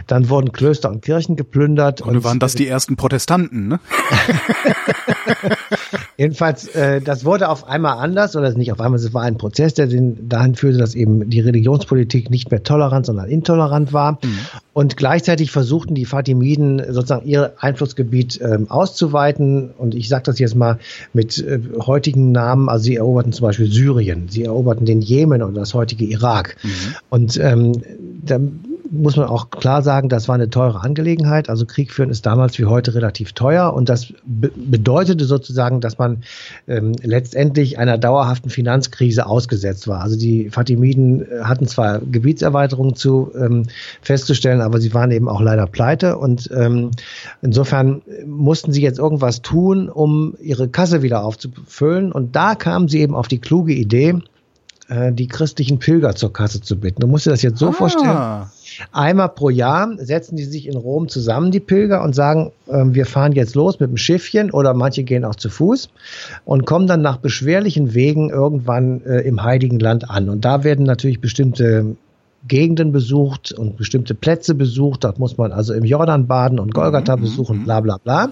Dann 0.09 0.29
wurden 0.29 0.53
Klöster 0.53 0.91
und 0.91 1.03
Kirchen 1.03 1.37
geplündert. 1.37 2.01
Und, 2.03 2.17
und 2.17 2.25
waren 2.25 2.41
das 2.41 2.55
die 2.55 2.67
ersten 2.67 2.97
Protestanten, 2.97 3.69
ne? 3.69 3.81
Jedenfalls, 6.21 6.67
äh, 6.75 7.00
das 7.00 7.25
wurde 7.25 7.49
auf 7.49 7.67
einmal 7.67 7.97
anders, 7.97 8.37
oder 8.37 8.53
nicht 8.53 8.71
auf 8.73 8.79
einmal, 8.79 9.00
es 9.00 9.15
war 9.15 9.23
ein 9.23 9.39
Prozess, 9.39 9.73
der 9.73 9.87
den, 9.87 10.29
dahin 10.29 10.55
führte, 10.55 10.77
dass 10.77 10.95
eben 10.95 11.31
die 11.31 11.41
Religionspolitik 11.41 12.29
nicht 12.29 12.50
mehr 12.50 12.62
tolerant, 12.62 13.07
sondern 13.07 13.31
intolerant 13.31 13.95
war. 13.95 14.19
Mhm. 14.23 14.39
Und 14.75 14.99
gleichzeitig 14.99 15.50
versuchten 15.50 15.95
die 15.95 16.05
Fatimiden 16.05 16.83
sozusagen 16.93 17.27
ihr 17.27 17.55
Einflussgebiet 17.59 18.39
ähm, 18.43 18.71
auszuweiten. 18.71 19.71
Und 19.79 19.95
ich 19.95 20.11
sage 20.11 20.25
das 20.25 20.39
jetzt 20.39 20.55
mal 20.55 20.79
mit 21.15 21.39
äh, 21.39 21.59
heutigen 21.79 22.33
Namen. 22.33 22.69
Also 22.69 22.85
sie 22.85 22.97
eroberten 22.97 23.33
zum 23.33 23.47
Beispiel 23.47 23.73
Syrien, 23.73 24.29
sie 24.29 24.45
eroberten 24.45 24.85
den 24.85 25.00
Jemen 25.00 25.43
und 25.43 25.55
das 25.55 25.73
heutige 25.73 26.05
Irak. 26.05 26.57
Mhm. 26.62 26.69
Und 27.09 27.37
ähm, 27.39 27.73
da 28.27 28.39
muss 28.90 29.16
man 29.16 29.26
auch 29.26 29.50
klar 29.50 29.82
sagen, 29.82 30.09
das 30.09 30.28
war 30.28 30.35
eine 30.35 30.50
teure 30.50 30.82
Angelegenheit. 30.82 31.49
Also 31.49 31.64
Krieg 31.64 31.92
führen 31.92 32.11
ist 32.11 32.26
damals 32.26 32.59
wie 32.59 32.64
heute 32.64 32.94
relativ 32.94 33.32
teuer 33.32 33.73
und 33.73 33.88
das 33.88 34.12
be 34.25 34.50
bedeutete 34.56 35.25
sozusagen, 35.25 35.80
dass 35.80 35.99
man 35.99 36.23
ähm, 36.66 36.92
letztendlich 37.02 37.78
einer 37.78 37.99
dauerhaften 37.99 38.50
Finanzkrise 38.50 39.26
ausgesetzt 39.26 39.87
war. 39.87 40.00
Also 40.00 40.18
die 40.18 40.50
Fatimiden 40.50 41.23
äh, 41.23 41.42
hatten 41.42 41.66
zwar 41.66 42.00
Gebietserweiterungen 42.00 42.97
zu 42.97 43.30
ähm, 43.35 43.66
festzustellen, 44.02 44.61
aber 44.61 44.80
sie 44.80 44.92
waren 44.92 45.11
eben 45.11 45.28
auch 45.28 45.40
leider 45.40 45.66
pleite 45.66 46.18
und 46.18 46.50
ähm, 46.52 46.90
insofern 47.42 48.02
mussten 48.26 48.73
sie 48.73 48.82
jetzt 48.82 48.99
irgendwas 48.99 49.42
tun, 49.42 49.88
um 49.88 50.35
ihre 50.40 50.68
Kasse 50.68 51.02
wieder 51.02 51.25
aufzufüllen 51.25 52.12
und 52.12 52.35
da 52.35 52.54
kamen 52.54 52.88
sie 52.88 53.00
eben 53.00 53.14
auf 53.14 53.28
die 53.28 53.38
kluge 53.38 53.73
Idee, 53.73 54.20
äh, 54.90 55.12
die 55.12 55.28
christlichen 55.28 55.78
Pilger 55.78 56.14
zur 56.16 56.32
Kasse 56.32 56.61
zu 56.61 56.78
bitten. 56.78 57.00
Du 57.00 57.06
musst 57.06 57.25
dir 57.25 57.30
das 57.30 57.42
jetzt 57.42 57.59
so 57.59 57.68
ah. 57.68 57.73
vorstellen. 57.73 58.47
Einmal 58.92 59.28
pro 59.28 59.49
Jahr 59.49 59.90
setzen 59.99 60.37
die 60.37 60.44
sich 60.44 60.66
in 60.66 60.76
Rom 60.76 61.09
zusammen, 61.09 61.50
die 61.50 61.61
Pilger, 61.61 62.02
und 62.02 62.14
sagen, 62.14 62.50
äh, 62.66 62.85
wir 62.87 63.06
fahren 63.06 63.32
jetzt 63.32 63.54
los 63.54 63.78
mit 63.78 63.90
dem 63.90 63.97
Schiffchen 63.97 64.50
oder 64.50 64.75
manche 64.75 65.04
gehen 65.04 65.25
auch 65.25 65.37
zu 65.37 65.49
Fuß 65.49 65.90
und 66.44 66.66
kommen 66.66 66.87
dann 66.87 67.02
nach 67.02 67.18
beschwerlichen 67.18 67.94
Wegen 67.94 68.30
irgendwann 68.30 69.02
äh, 69.04 69.20
im 69.20 69.42
Heiligen 69.42 69.78
Land 69.78 70.11
an. 70.11 70.28
Und 70.28 70.44
da 70.44 70.64
werden 70.64 70.85
natürlich 70.87 71.20
bestimmte 71.20 71.97
Gegenden 72.49 72.90
besucht 72.90 73.52
und 73.52 73.76
bestimmte 73.76 74.14
Plätze 74.14 74.54
besucht. 74.54 75.04
Dort 75.04 75.18
muss 75.18 75.37
man 75.37 75.52
also 75.52 75.73
im 75.73 75.85
Jordan 75.85 76.26
baden 76.26 76.59
und 76.59 76.75
Golgatha 76.75 77.16
mhm, 77.16 77.20
besuchen, 77.20 77.59
mhm. 77.59 77.64
bla 77.64 77.80
bla 77.80 77.99
bla. 77.99 78.30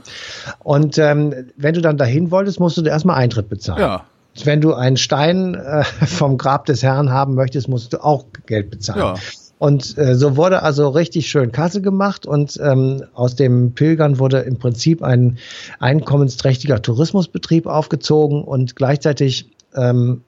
Und 0.61 0.99
ähm, 0.99 1.35
wenn 1.57 1.75
du 1.75 1.83
dann 1.83 1.99
dahin 1.99 2.31
wolltest, 2.31 2.59
musst 2.59 2.79
du 2.79 2.83
erstmal 2.83 3.17
Eintritt 3.17 3.49
bezahlen. 3.49 3.81
Ja. 3.81 4.05
Wenn 4.45 4.61
du 4.61 4.75
einen 4.75 4.97
Stein 4.97 5.55
äh, 5.55 5.85
vom 6.07 6.39
Grab 6.39 6.67
des 6.67 6.83
Herrn 6.83 7.11
haben 7.11 7.35
möchtest, 7.35 7.69
musst 7.69 7.93
du 7.93 8.05
auch 8.05 8.25
Geld 8.47 8.71
bezahlen. 8.71 9.01
Ja. 9.01 9.15
Und 9.59 9.99
äh, 9.99 10.15
so 10.15 10.37
wurde 10.37 10.63
also 10.63 10.89
richtig 10.89 11.29
schön 11.29 11.51
Kasse 11.51 11.83
gemacht 11.83 12.27
und 12.27 12.59
ähm, 12.63 13.03
aus 13.15 13.35
dem 13.35 13.73
Pilgern 13.73 14.21
wurde 14.21 14.39
im 14.41 14.59
Prinzip 14.59 15.03
ein 15.03 15.39
einkommensträchtiger 15.81 16.81
Tourismusbetrieb 16.81 17.67
aufgezogen 17.67 18.45
und 18.45 18.77
gleichzeitig 18.77 19.51
ähm, 19.75 20.23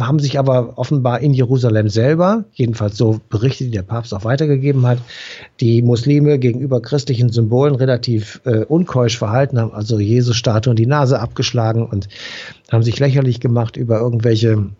haben 0.00 0.18
sich 0.18 0.38
aber 0.38 0.76
offenbar 0.76 1.20
in 1.20 1.32
Jerusalem 1.32 1.88
selber, 1.88 2.44
jedenfalls 2.52 2.96
so 2.96 3.20
Berichte, 3.28 3.64
die 3.64 3.70
der 3.70 3.82
Papst 3.82 4.12
auch 4.12 4.24
weitergegeben 4.24 4.86
hat, 4.86 4.98
die 5.60 5.82
Muslime 5.82 6.38
gegenüber 6.38 6.82
christlichen 6.82 7.30
Symbolen 7.30 7.76
relativ 7.76 8.40
äh, 8.44 8.64
unkeusch 8.64 9.16
verhalten, 9.16 9.60
haben 9.60 9.72
also 9.72 10.00
Jesus-Statuen 10.00 10.76
die 10.76 10.86
Nase 10.86 11.20
abgeschlagen 11.20 11.86
und 11.86 12.08
haben 12.72 12.82
sich 12.82 12.98
lächerlich 12.98 13.38
gemacht 13.38 13.76
über 13.76 14.00
irgendwelche 14.00 14.70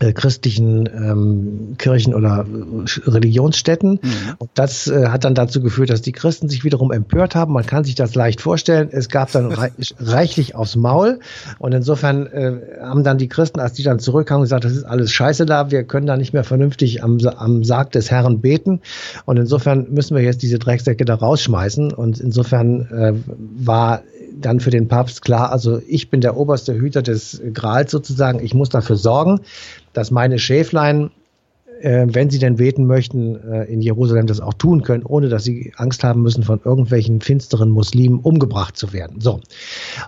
christlichen 0.00 0.88
ähm, 0.88 1.74
Kirchen 1.78 2.14
oder 2.14 2.44
äh, 2.46 3.10
Religionsstätten. 3.10 4.00
Mhm. 4.02 4.34
Und 4.38 4.50
das 4.54 4.88
äh, 4.88 5.08
hat 5.08 5.24
dann 5.24 5.34
dazu 5.34 5.60
geführt, 5.60 5.90
dass 5.90 6.02
die 6.02 6.12
Christen 6.12 6.48
sich 6.48 6.64
wiederum 6.64 6.90
empört 6.90 7.34
haben. 7.34 7.52
Man 7.52 7.64
kann 7.64 7.84
sich 7.84 7.94
das 7.94 8.14
leicht 8.14 8.40
vorstellen. 8.40 8.88
Es 8.90 9.08
gab 9.08 9.30
dann 9.30 9.46
reich, 9.52 9.94
reichlich 9.98 10.54
aufs 10.56 10.74
Maul. 10.74 11.20
Und 11.58 11.72
insofern 11.72 12.26
äh, 12.26 12.60
haben 12.82 13.04
dann 13.04 13.18
die 13.18 13.28
Christen, 13.28 13.60
als 13.60 13.74
die 13.74 13.84
dann 13.84 14.00
zurückkamen, 14.00 14.42
gesagt, 14.42 14.64
das 14.64 14.72
ist 14.72 14.84
alles 14.84 15.12
scheiße 15.12 15.46
da. 15.46 15.70
Wir 15.70 15.84
können 15.84 16.06
da 16.06 16.16
nicht 16.16 16.32
mehr 16.32 16.44
vernünftig 16.44 17.04
am, 17.04 17.18
am 17.36 17.62
Sarg 17.62 17.92
des 17.92 18.10
Herrn 18.10 18.40
beten. 18.40 18.80
Und 19.26 19.36
insofern 19.36 19.86
müssen 19.90 20.16
wir 20.16 20.24
jetzt 20.24 20.42
diese 20.42 20.58
Drecksäcke 20.58 21.04
da 21.04 21.14
rausschmeißen. 21.14 21.92
Und 21.92 22.18
insofern 22.18 22.88
äh, 22.90 23.12
war 23.64 24.02
dann 24.40 24.58
für 24.58 24.70
den 24.70 24.88
Papst 24.88 25.22
klar, 25.22 25.52
also 25.52 25.80
ich 25.86 26.10
bin 26.10 26.20
der 26.20 26.36
oberste 26.36 26.74
Hüter 26.74 27.02
des 27.02 27.40
Grals 27.52 27.92
sozusagen. 27.92 28.44
Ich 28.44 28.52
muss 28.52 28.68
dafür 28.68 28.96
sorgen, 28.96 29.40
dass 29.94 30.10
meine 30.10 30.38
Schäflein 30.38 31.10
äh, 31.84 32.06
wenn 32.08 32.30
sie 32.30 32.38
denn 32.38 32.56
beten 32.56 32.86
möchten, 32.86 33.36
äh, 33.36 33.64
in 33.64 33.82
Jerusalem 33.82 34.26
das 34.26 34.40
auch 34.40 34.54
tun 34.54 34.82
können, 34.82 35.02
ohne 35.04 35.28
dass 35.28 35.44
sie 35.44 35.72
Angst 35.76 36.02
haben 36.02 36.22
müssen, 36.22 36.42
von 36.42 36.60
irgendwelchen 36.64 37.20
finsteren 37.20 37.68
Muslimen 37.68 38.20
umgebracht 38.20 38.76
zu 38.76 38.92
werden. 38.94 39.20
So. 39.20 39.40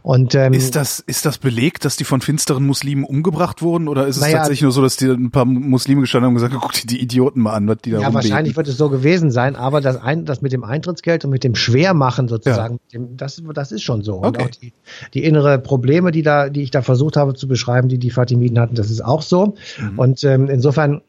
Und 0.03 0.35
ähm, 0.35 0.55
ist 0.55 0.75
das 0.75 1.01
ist 1.01 1.27
das 1.27 1.37
belegt, 1.37 1.85
dass 1.85 1.97
die 1.97 2.05
von 2.05 2.23
finsteren 2.23 2.65
Muslimen 2.65 3.05
umgebracht 3.05 3.61
wurden, 3.61 3.89
oder 3.89 4.07
ist 4.07 4.17
es 4.17 4.23
naja, 4.23 4.39
tatsächlich 4.39 4.63
nur 4.63 4.73
so, 4.73 4.81
dass 4.81 4.97
die 4.97 5.07
ein 5.07 5.31
paar 5.31 5.45
Muslime 5.45 6.01
gestanden 6.01 6.27
haben 6.27 6.35
und 6.35 6.43
gesagt, 6.43 6.55
guck 6.59 6.73
dir 6.73 6.87
die 6.87 7.03
Idioten 7.03 7.41
mal 7.41 7.53
an, 7.53 7.69
was 7.69 7.79
die 7.85 7.91
da 7.91 7.99
Ja, 7.99 8.07
rumbeten. 8.07 8.31
wahrscheinlich 8.31 8.57
wird 8.57 8.69
es 8.69 8.79
so 8.79 8.89
gewesen 8.89 9.31
sein, 9.31 9.55
aber 9.55 9.83
das, 9.83 10.01
ein, 10.01 10.25
das 10.25 10.41
mit 10.41 10.53
dem 10.53 10.65
Eintrittsgeld 10.65 11.27
und 11.27 11.31
mit 11.31 11.45
dem 11.45 11.55
Schwermachen 11.55 12.29
sozusagen, 12.29 12.81
ja. 12.91 12.99
dem, 12.99 13.17
das, 13.19 13.43
das 13.53 13.73
ist 13.73 13.83
schon 13.83 14.03
so. 14.03 14.17
Und 14.17 14.29
okay. 14.29 14.45
auch 14.45 14.51
die, 14.51 14.73
die 15.13 15.25
innere 15.25 15.59
Probleme, 15.59 16.11
die 16.11 16.23
da, 16.23 16.49
die 16.49 16.63
ich 16.63 16.71
da 16.71 16.81
versucht 16.81 17.17
habe 17.17 17.35
zu 17.35 17.47
beschreiben, 17.47 17.89
die 17.89 17.99
die 17.99 18.11
Fatimiden 18.11 18.59
hatten, 18.59 18.77
das 18.77 18.91
ist 18.91 19.05
auch 19.05 19.21
so. 19.21 19.57
Mhm. 19.79 19.99
Und 19.99 20.25
ähm, 20.25 20.49
insofern 20.49 21.03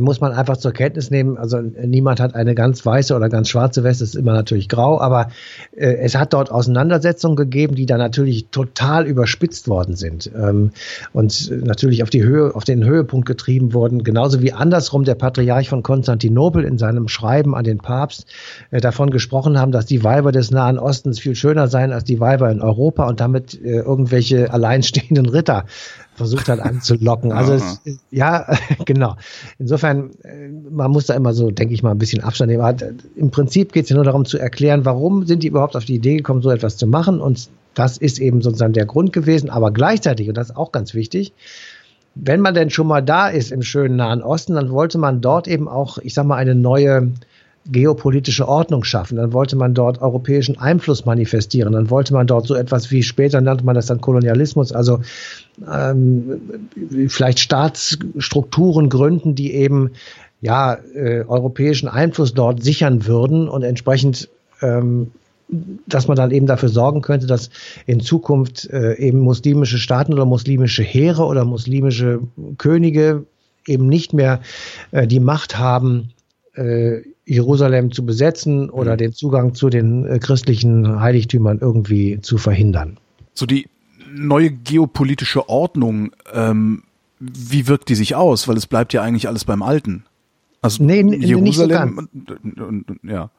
muss 0.00 0.20
man 0.20 0.32
einfach 0.32 0.58
zur 0.58 0.72
Kenntnis 0.72 1.10
nehmen. 1.10 1.38
Also 1.38 1.56
äh, 1.56 1.86
niemand 1.86 2.20
hat 2.20 2.34
eine 2.34 2.54
ganz 2.54 2.84
weiße 2.84 3.16
oder 3.16 3.28
ganz 3.28 3.48
schwarze 3.48 3.82
Weste, 3.82 4.04
ist 4.04 4.14
immer 4.14 4.34
natürlich 4.34 4.68
grau, 4.68 5.00
aber 5.00 5.28
äh, 5.74 5.94
es 5.94 6.14
hat 6.14 6.34
dort 6.34 6.50
Auseinandersetzungen 6.50 7.34
gegeben, 7.34 7.74
die 7.74 7.86
dann 7.86 7.98
natürlich 7.98 8.48
total 8.50 9.06
überspitzt 9.06 9.68
worden 9.68 9.96
sind 9.96 10.30
ähm, 10.36 10.70
und 11.12 11.50
natürlich 11.64 12.02
auf 12.02 12.10
die 12.10 12.22
Höhe, 12.22 12.54
auf 12.54 12.64
den 12.64 12.84
Höhepunkt 12.84 13.26
getrieben 13.26 13.72
wurden. 13.72 14.04
Genauso 14.04 14.42
wie 14.42 14.52
andersrum 14.52 15.04
der 15.04 15.14
Patriarch 15.14 15.70
von 15.70 15.82
Konstantinopel 15.82 16.64
in 16.64 16.76
seinem 16.76 17.08
Schreiben 17.08 17.54
an 17.54 17.64
den 17.64 17.78
Papst 17.78 18.26
äh, 18.70 18.80
davon 18.80 19.10
gesprochen 19.10 19.58
haben, 19.58 19.72
dass 19.72 19.86
die 19.86 20.04
Weiber 20.04 20.30
des 20.30 20.50
Nahen 20.50 20.78
Ostens 20.78 21.18
viel 21.18 21.34
schöner 21.34 21.68
seien 21.68 21.92
als 21.92 22.04
die 22.04 22.20
Weiber 22.20 22.50
in 22.50 22.60
Europa 22.60 23.08
und 23.08 23.18
damit 23.20 23.54
äh, 23.54 23.78
irgendwelche 23.78 24.52
alleinstehenden 24.52 25.26
Ritter 25.26 25.64
versucht 26.20 26.48
hat 26.48 26.60
anzulocken. 26.60 27.32
Also 27.32 27.54
es, 27.54 27.80
ja, 28.10 28.46
genau. 28.84 29.16
Insofern, 29.58 30.10
äh, 30.22 30.48
man 30.70 30.90
muss 30.90 31.06
da 31.06 31.14
immer 31.14 31.32
so, 31.32 31.50
denke 31.50 31.72
ich 31.72 31.82
mal, 31.82 31.92
ein 31.92 31.98
bisschen 31.98 32.22
Abstand 32.22 32.50
nehmen. 32.50 32.62
Aber 32.62 32.88
Im 33.16 33.30
Prinzip 33.30 33.72
geht 33.72 33.84
es 33.84 33.90
ja 33.90 33.96
nur 33.96 34.04
darum 34.04 34.26
zu 34.26 34.38
erklären, 34.38 34.84
warum 34.84 35.26
sind 35.26 35.42
die 35.42 35.48
überhaupt 35.48 35.76
auf 35.76 35.86
die 35.86 35.94
Idee 35.94 36.16
gekommen, 36.16 36.42
so 36.42 36.50
etwas 36.50 36.76
zu 36.76 36.86
machen. 36.86 37.20
Und 37.20 37.48
das 37.74 37.96
ist 37.96 38.18
eben 38.18 38.42
sozusagen 38.42 38.74
der 38.74 38.84
Grund 38.84 39.14
gewesen. 39.14 39.48
Aber 39.48 39.70
gleichzeitig, 39.70 40.28
und 40.28 40.36
das 40.36 40.50
ist 40.50 40.56
auch 40.56 40.72
ganz 40.72 40.92
wichtig, 40.92 41.32
wenn 42.14 42.40
man 42.40 42.54
denn 42.54 42.68
schon 42.70 42.86
mal 42.86 43.02
da 43.02 43.28
ist 43.28 43.50
im 43.52 43.62
schönen 43.62 43.96
Nahen 43.96 44.22
Osten, 44.22 44.54
dann 44.54 44.70
wollte 44.70 44.98
man 44.98 45.22
dort 45.22 45.48
eben 45.48 45.68
auch, 45.68 45.98
ich 45.98 46.12
sag 46.12 46.26
mal, 46.26 46.36
eine 46.36 46.54
neue 46.54 47.12
geopolitische 47.66 48.48
Ordnung 48.48 48.84
schaffen. 48.84 49.16
Dann 49.16 49.32
wollte 49.32 49.56
man 49.56 49.74
dort 49.74 50.00
europäischen 50.00 50.58
Einfluss 50.58 51.04
manifestieren. 51.04 51.72
Dann 51.72 51.90
wollte 51.90 52.14
man 52.14 52.26
dort 52.26 52.46
so 52.46 52.54
etwas 52.54 52.90
wie 52.90 53.02
später 53.02 53.40
nannte 53.40 53.64
man 53.64 53.74
das 53.74 53.86
dann 53.86 54.00
Kolonialismus, 54.00 54.72
also 54.72 55.00
ähm, 55.70 56.40
vielleicht 57.08 57.38
Staatsstrukturen 57.38 58.88
gründen, 58.88 59.34
die 59.34 59.54
eben 59.54 59.90
ja 60.40 60.78
äh, 60.94 61.24
europäischen 61.26 61.88
Einfluss 61.88 62.32
dort 62.32 62.62
sichern 62.62 63.06
würden 63.06 63.48
und 63.48 63.62
entsprechend 63.62 64.28
ähm, 64.62 65.10
dass 65.86 66.06
man 66.06 66.16
dann 66.16 66.30
eben 66.30 66.46
dafür 66.46 66.68
sorgen 66.68 67.02
könnte, 67.02 67.26
dass 67.26 67.50
in 67.86 68.00
Zukunft 68.00 68.70
äh, 68.70 68.94
eben 68.94 69.18
muslimische 69.18 69.78
Staaten 69.78 70.12
oder 70.12 70.24
muslimische 70.24 70.82
Heere 70.82 71.24
oder 71.24 71.44
muslimische 71.44 72.20
Könige 72.58 73.24
eben 73.66 73.88
nicht 73.88 74.12
mehr 74.12 74.40
äh, 74.92 75.06
die 75.06 75.20
Macht 75.20 75.58
haben, 75.58 76.12
äh, 76.54 77.00
Jerusalem 77.30 77.92
zu 77.92 78.04
besetzen 78.04 78.70
oder 78.70 78.94
mhm. 78.94 78.98
den 78.98 79.12
Zugang 79.12 79.54
zu 79.54 79.70
den 79.70 80.04
äh, 80.06 80.18
christlichen 80.18 81.00
Heiligtümern 81.00 81.58
irgendwie 81.60 82.20
zu 82.20 82.38
verhindern. 82.38 82.98
So 83.34 83.46
die 83.46 83.68
neue 84.12 84.50
geopolitische 84.50 85.48
Ordnung, 85.48 86.10
ähm, 86.32 86.82
wie 87.20 87.68
wirkt 87.68 87.88
die 87.88 87.94
sich 87.94 88.16
aus? 88.16 88.48
Weil 88.48 88.56
es 88.56 88.66
bleibt 88.66 88.92
ja 88.92 89.02
eigentlich 89.02 89.28
alles 89.28 89.44
beim 89.44 89.62
Alten. 89.62 90.04
Also 90.62 90.82
nee, 90.82 91.02
Jerusalem, 91.02 92.08
nicht 92.12 92.58
so 92.58 93.08
ja. 93.08 93.30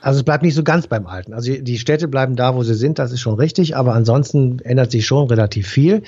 Also 0.00 0.18
es 0.20 0.24
bleibt 0.24 0.42
nicht 0.42 0.54
so 0.54 0.62
ganz 0.62 0.86
beim 0.86 1.06
Alten. 1.06 1.32
Also 1.32 1.52
die 1.52 1.78
Städte 1.78 2.08
bleiben 2.08 2.36
da, 2.36 2.54
wo 2.54 2.62
sie 2.62 2.74
sind, 2.74 2.98
das 2.98 3.12
ist 3.12 3.20
schon 3.20 3.34
richtig, 3.34 3.76
aber 3.76 3.94
ansonsten 3.94 4.58
ändert 4.60 4.90
sich 4.90 5.06
schon 5.06 5.28
relativ 5.28 5.68
viel. 5.68 6.02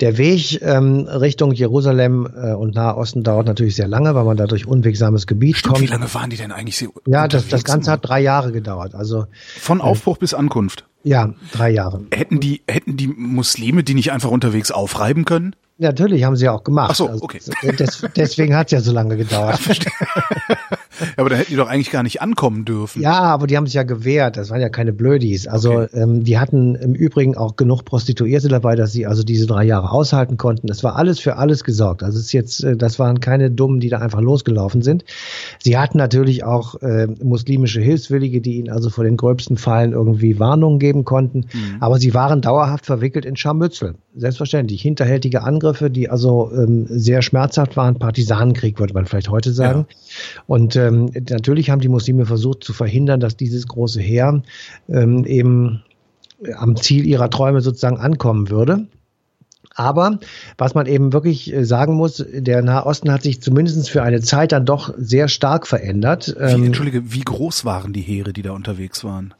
Der 0.00 0.18
Weg 0.18 0.60
ähm, 0.62 1.06
Richtung 1.08 1.52
Jerusalem 1.52 2.28
äh, 2.36 2.52
und 2.52 2.74
Nahosten 2.74 3.22
dauert 3.22 3.46
natürlich 3.46 3.76
sehr 3.76 3.88
lange, 3.88 4.14
weil 4.14 4.24
man 4.24 4.36
da 4.36 4.46
durch 4.46 4.66
unwegsames 4.66 5.26
Gebiet 5.26 5.56
Stimmt, 5.56 5.74
kommt. 5.74 5.86
Wie 5.86 5.92
lange 5.92 6.12
waren 6.14 6.30
die 6.30 6.36
denn 6.36 6.52
eigentlich? 6.52 6.78
So 6.78 6.92
ja, 7.06 7.28
das, 7.28 7.48
das 7.48 7.64
Ganze 7.64 7.90
hat 7.90 8.00
drei 8.06 8.20
Jahre 8.20 8.52
gedauert. 8.52 8.94
Also 8.94 9.26
von 9.58 9.80
Aufbruch 9.80 10.16
äh, 10.16 10.20
bis 10.20 10.34
Ankunft. 10.34 10.84
Ja, 11.04 11.34
drei 11.52 11.70
Jahre. 11.70 12.02
Hätten 12.12 12.38
die 12.38 12.62
hätten 12.68 12.96
die 12.96 13.08
Muslime 13.08 13.82
die 13.82 13.94
nicht 13.94 14.12
einfach 14.12 14.30
unterwegs 14.30 14.70
aufreiben 14.70 15.24
können? 15.24 15.56
Natürlich 15.78 16.22
haben 16.22 16.36
sie 16.36 16.44
ja 16.44 16.52
auch 16.52 16.62
gemacht. 16.62 16.90
Ach 16.92 16.94
so, 16.94 17.08
also 17.08 17.24
okay. 17.24 17.40
Also, 17.62 17.76
des, 17.76 18.06
deswegen 18.14 18.54
hat 18.54 18.66
es 18.68 18.72
ja 18.72 18.80
so 18.80 18.92
lange 18.92 19.16
gedauert. 19.16 19.58
Ja, 21.02 21.08
aber 21.16 21.30
da 21.30 21.36
hätten 21.36 21.50
die 21.50 21.56
doch 21.56 21.68
eigentlich 21.68 21.90
gar 21.90 22.02
nicht 22.02 22.22
ankommen 22.22 22.64
dürfen. 22.64 23.02
Ja, 23.02 23.20
aber 23.20 23.46
die 23.46 23.56
haben 23.56 23.66
sich 23.66 23.74
ja 23.74 23.82
gewehrt. 23.82 24.36
Das 24.36 24.50
waren 24.50 24.60
ja 24.60 24.68
keine 24.68 24.92
Blödis. 24.92 25.46
Also 25.46 25.82
okay. 25.82 25.88
ähm, 25.94 26.24
die 26.24 26.38
hatten 26.38 26.74
im 26.74 26.94
Übrigen 26.94 27.36
auch 27.36 27.56
genug 27.56 27.84
Prostituierte 27.84 28.48
dabei, 28.48 28.76
dass 28.76 28.92
sie 28.92 29.06
also 29.06 29.22
diese 29.22 29.46
drei 29.46 29.64
Jahre 29.64 29.90
aushalten 29.90 30.36
konnten. 30.36 30.70
Es 30.70 30.84
war 30.84 30.96
alles 30.96 31.20
für 31.20 31.36
alles 31.36 31.64
gesorgt. 31.64 32.02
Also 32.02 32.18
es 32.18 32.26
ist 32.26 32.32
jetzt, 32.32 32.64
äh, 32.64 32.76
das 32.76 32.98
waren 32.98 33.20
keine 33.20 33.50
Dummen, 33.50 33.80
die 33.80 33.88
da 33.88 33.98
einfach 33.98 34.20
losgelaufen 34.20 34.82
sind. 34.82 35.04
Sie 35.62 35.76
hatten 35.78 35.98
natürlich 35.98 36.44
auch 36.44 36.80
äh, 36.82 37.08
muslimische 37.22 37.80
Hilfswillige, 37.80 38.40
die 38.40 38.56
ihnen 38.56 38.70
also 38.70 38.90
vor 38.90 39.04
den 39.04 39.16
gröbsten 39.16 39.56
Fallen 39.56 39.92
irgendwie 39.92 40.38
Warnungen 40.38 40.78
geben 40.78 41.04
konnten. 41.04 41.46
Mhm. 41.52 41.76
Aber 41.80 41.98
sie 41.98 42.14
waren 42.14 42.40
dauerhaft 42.40 42.86
verwickelt 42.86 43.24
in 43.24 43.36
Scharmützel. 43.36 43.94
Selbstverständlich. 44.14 44.82
Hinterhältige 44.82 45.42
Angriffe, 45.42 45.90
die 45.90 46.10
also 46.10 46.50
ähm, 46.54 46.86
sehr 46.88 47.22
schmerzhaft 47.22 47.76
waren. 47.76 47.98
Partisanenkrieg, 47.98 48.78
würde 48.78 48.94
man 48.94 49.06
vielleicht 49.06 49.30
heute 49.30 49.52
sagen. 49.52 49.86
Ja. 49.88 50.42
Und 50.46 50.76
äh, 50.76 50.91
ähm, 50.92 51.10
natürlich 51.30 51.70
haben 51.70 51.80
die 51.80 51.88
Muslime 51.88 52.26
versucht 52.26 52.64
zu 52.64 52.72
verhindern, 52.72 53.20
dass 53.20 53.36
dieses 53.36 53.66
große 53.66 54.00
Heer 54.00 54.42
ähm, 54.88 55.24
eben 55.24 55.82
am 56.56 56.76
Ziel 56.76 57.06
ihrer 57.06 57.30
Träume 57.30 57.60
sozusagen 57.60 57.98
ankommen 57.98 58.50
würde. 58.50 58.86
Aber 59.74 60.18
was 60.58 60.74
man 60.74 60.86
eben 60.86 61.12
wirklich 61.12 61.52
äh, 61.52 61.64
sagen 61.64 61.94
muss, 61.94 62.24
der 62.30 62.62
Nahe 62.62 62.84
Osten 62.84 63.10
hat 63.10 63.22
sich 63.22 63.40
zumindest 63.40 63.88
für 63.90 64.02
eine 64.02 64.20
Zeit 64.20 64.52
dann 64.52 64.66
doch 64.66 64.92
sehr 64.98 65.28
stark 65.28 65.66
verändert. 65.66 66.34
Wie, 66.38 66.42
ähm, 66.42 66.64
Entschuldige, 66.64 67.12
wie 67.12 67.20
groß 67.20 67.64
waren 67.64 67.92
die 67.92 68.02
Heere, 68.02 68.32
die 68.32 68.42
da 68.42 68.52
unterwegs 68.52 69.02
waren? 69.04 69.34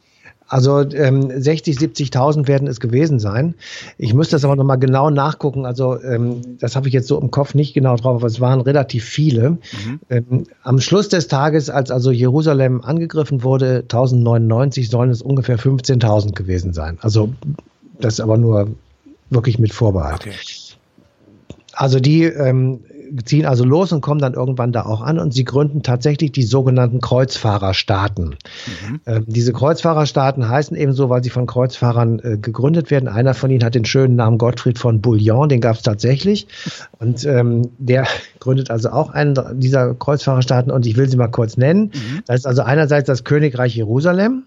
Also 0.47 0.81
ähm, 0.81 1.31
60, 1.35 1.77
70.000 1.77 2.47
werden 2.47 2.67
es 2.67 2.79
gewesen 2.79 3.19
sein. 3.19 3.55
Ich 3.97 4.13
müsste 4.13 4.35
das 4.35 4.45
aber 4.45 4.55
nochmal 4.55 4.77
genau 4.77 5.09
nachgucken. 5.09 5.65
Also 5.65 6.01
ähm, 6.01 6.57
das 6.59 6.75
habe 6.75 6.87
ich 6.87 6.93
jetzt 6.93 7.07
so 7.07 7.19
im 7.19 7.31
Kopf 7.31 7.53
nicht 7.55 7.73
genau 7.73 7.95
drauf, 7.95 8.17
aber 8.17 8.27
es 8.27 8.39
waren 8.39 8.61
relativ 8.61 9.05
viele. 9.05 9.51
Mhm. 9.51 9.99
Ähm, 10.09 10.43
am 10.63 10.79
Schluss 10.79 11.09
des 11.09 11.27
Tages, 11.27 11.69
als 11.69 11.91
also 11.91 12.11
Jerusalem 12.11 12.81
angegriffen 12.81 13.43
wurde, 13.43 13.79
1099, 13.83 14.89
sollen 14.89 15.09
es 15.09 15.21
ungefähr 15.21 15.57
15.000 15.57 16.33
gewesen 16.33 16.73
sein. 16.73 16.97
Also 17.01 17.33
das 17.99 18.19
aber 18.19 18.37
nur 18.37 18.69
wirklich 19.29 19.59
mit 19.59 19.73
Vorbehalt. 19.73 20.21
Okay. 20.21 20.33
Also 21.73 21.99
die 21.99 22.23
ähm, 22.25 22.81
ziehen 23.25 23.45
also 23.45 23.63
los 23.63 23.91
und 23.91 24.01
kommen 24.01 24.19
dann 24.19 24.33
irgendwann 24.33 24.71
da 24.71 24.83
auch 24.83 25.01
an 25.01 25.19
und 25.19 25.33
sie 25.33 25.43
gründen 25.43 25.83
tatsächlich 25.83 26.31
die 26.31 26.43
sogenannten 26.43 27.01
Kreuzfahrerstaaten. 27.01 28.25
Mhm. 28.25 29.01
Ähm, 29.05 29.25
diese 29.27 29.53
Kreuzfahrerstaaten 29.53 30.47
heißen 30.47 30.75
eben 30.75 30.93
so, 30.93 31.09
weil 31.09 31.23
sie 31.23 31.29
von 31.29 31.45
Kreuzfahrern 31.45 32.19
äh, 32.19 32.37
gegründet 32.37 32.91
werden. 32.91 33.07
Einer 33.07 33.33
von 33.33 33.49
ihnen 33.51 33.63
hat 33.63 33.75
den 33.75 33.85
schönen 33.85 34.15
Namen 34.15 34.37
Gottfried 34.37 34.79
von 34.79 35.01
Bouillon, 35.01 35.49
den 35.49 35.61
gab 35.61 35.75
es 35.75 35.81
tatsächlich. 35.81 36.47
Und 36.99 37.25
ähm, 37.25 37.69
der 37.77 38.05
gründet 38.39 38.71
also 38.71 38.89
auch 38.89 39.09
einen 39.09 39.59
dieser 39.59 39.93
Kreuzfahrerstaaten 39.95 40.71
und 40.71 40.85
ich 40.85 40.97
will 40.97 41.09
sie 41.09 41.17
mal 41.17 41.27
kurz 41.27 41.57
nennen. 41.57 41.91
Mhm. 41.93 42.23
Das 42.25 42.37
ist 42.37 42.45
also 42.45 42.61
einerseits 42.61 43.07
das 43.07 43.23
Königreich 43.23 43.75
Jerusalem 43.75 44.43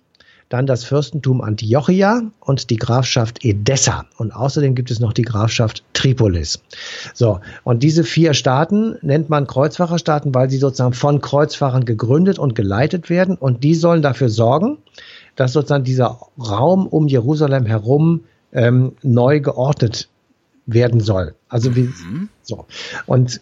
dann 0.49 0.67
das 0.67 0.85
Fürstentum 0.85 1.41
Antiochia 1.41 2.23
und 2.41 2.71
die 2.71 2.77
Grafschaft 2.77 3.45
Edessa. 3.45 4.07
Und 4.17 4.33
außerdem 4.33 4.75
gibt 4.75 4.91
es 4.91 5.01
noch 5.01 5.13
die 5.13 5.23
Grafschaft 5.23 5.83
Tripolis. 5.93 6.61
So, 7.15 7.41
und 7.65 7.83
diese 7.83 8.05
vier 8.05 8.33
Staaten 8.35 8.97
nennt 9.03 9.29
man 9.29 9.47
Kreuzfahrerstaaten, 9.47 10.35
weil 10.35 10.49
sie 10.49 10.59
sozusagen 10.59 10.93
von 10.93 11.21
Kreuzfahrern 11.21 11.85
gegründet 11.85 12.39
und 12.39 12.55
geleitet 12.55 13.11
werden. 13.11 13.37
Und 13.37 13.65
die 13.65 13.75
sollen 13.75 14.03
dafür 14.03 14.29
sorgen, 14.29 14.79
dass 15.35 15.53
sozusagen 15.53 15.85
dieser 15.85 16.19
Raum 16.39 16.87
um 16.87 17.09
Jerusalem 17.09 17.67
herum 17.67 18.23
ähm, 18.53 18.93
neu 19.03 19.41
geordnet 19.41 20.09
werden 20.67 21.01
soll. 21.01 21.35
Also 21.49 21.75
wie, 21.75 21.83
mhm. 21.83 22.29
so. 22.43 22.67
Und 23.07 23.41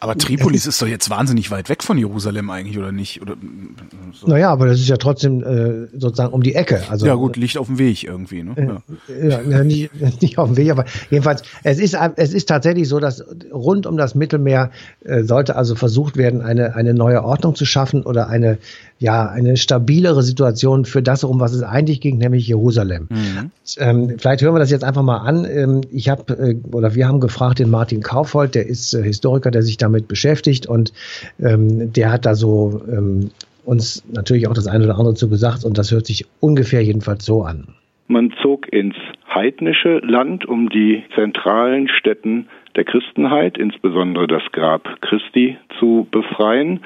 aber 0.00 0.16
Tripolis 0.16 0.66
ist 0.66 0.80
doch 0.80 0.86
jetzt 0.86 1.10
wahnsinnig 1.10 1.50
weit 1.50 1.68
weg 1.68 1.82
von 1.82 1.98
Jerusalem 1.98 2.50
eigentlich, 2.50 2.78
oder 2.78 2.92
nicht? 2.92 3.22
Oder, 3.22 3.36
so. 4.12 4.26
Naja, 4.26 4.50
aber 4.50 4.66
das 4.66 4.80
ist 4.80 4.88
ja 4.88 4.96
trotzdem 4.96 5.42
äh, 5.42 5.88
sozusagen 5.98 6.32
um 6.32 6.42
die 6.42 6.54
Ecke. 6.54 6.82
Also, 6.88 7.06
ja 7.06 7.14
gut, 7.14 7.36
liegt 7.36 7.56
auf 7.56 7.66
dem 7.66 7.78
Weg 7.78 8.04
irgendwie. 8.04 8.42
Ne? 8.42 8.82
Äh, 9.08 9.28
ja, 9.28 9.40
ja 9.40 9.64
nicht, 9.64 9.90
nicht 10.22 10.38
auf 10.38 10.48
dem 10.48 10.56
Weg, 10.56 10.70
aber 10.70 10.84
jedenfalls, 11.10 11.42
es 11.62 11.78
ist, 11.78 11.96
es 12.16 12.32
ist 12.32 12.48
tatsächlich 12.48 12.88
so, 12.88 13.00
dass 13.00 13.24
rund 13.52 13.86
um 13.86 13.96
das 13.96 14.14
Mittelmeer 14.14 14.70
äh, 15.04 15.22
sollte 15.22 15.56
also 15.56 15.74
versucht 15.74 16.16
werden, 16.16 16.40
eine, 16.42 16.74
eine 16.74 16.94
neue 16.94 17.24
Ordnung 17.24 17.54
zu 17.54 17.64
schaffen 17.64 18.02
oder 18.02 18.28
eine 18.28 18.58
ja, 19.04 19.28
eine 19.28 19.58
stabilere 19.58 20.22
Situation 20.22 20.86
für 20.86 21.02
das, 21.02 21.24
um 21.24 21.38
was 21.38 21.52
es 21.52 21.62
eigentlich 21.62 22.00
ging, 22.00 22.16
nämlich 22.16 22.48
Jerusalem. 22.48 23.08
Mhm. 23.10 23.50
Ähm, 23.78 24.14
vielleicht 24.16 24.40
hören 24.40 24.54
wir 24.54 24.60
das 24.60 24.70
jetzt 24.70 24.82
einfach 24.82 25.02
mal 25.02 25.18
an. 25.18 25.44
Ähm, 25.44 25.82
ich 25.92 26.08
habe 26.08 26.32
äh, 26.32 26.56
oder 26.74 26.94
wir 26.94 27.06
haben 27.06 27.20
gefragt 27.20 27.58
den 27.58 27.68
Martin 27.68 28.00
Kaufhold, 28.00 28.54
der 28.54 28.66
ist 28.66 28.94
äh, 28.94 29.02
Historiker, 29.02 29.50
der 29.50 29.60
sich 29.60 29.76
damit 29.76 30.08
beschäftigt 30.08 30.66
und 30.66 30.94
ähm, 31.38 31.92
der 31.92 32.12
hat 32.12 32.24
da 32.24 32.34
so 32.34 32.80
ähm, 32.90 33.30
uns 33.66 34.02
natürlich 34.10 34.48
auch 34.48 34.54
das 34.54 34.66
eine 34.66 34.84
oder 34.84 34.96
andere 34.96 35.14
zu 35.14 35.28
gesagt 35.28 35.66
und 35.66 35.76
das 35.76 35.92
hört 35.92 36.06
sich 36.06 36.24
ungefähr 36.40 36.82
jedenfalls 36.82 37.26
so 37.26 37.42
an. 37.42 37.74
Man 38.08 38.32
zog 38.40 38.72
ins 38.72 38.96
heidnische 39.34 39.98
Land, 39.98 40.46
um 40.46 40.70
die 40.70 41.02
zentralen 41.14 41.88
Stätten 41.88 42.46
der 42.74 42.84
Christenheit, 42.84 43.58
insbesondere 43.58 44.26
das 44.26 44.42
Grab 44.52 44.88
Christi, 45.02 45.58
zu 45.78 46.06
befreien. 46.10 46.80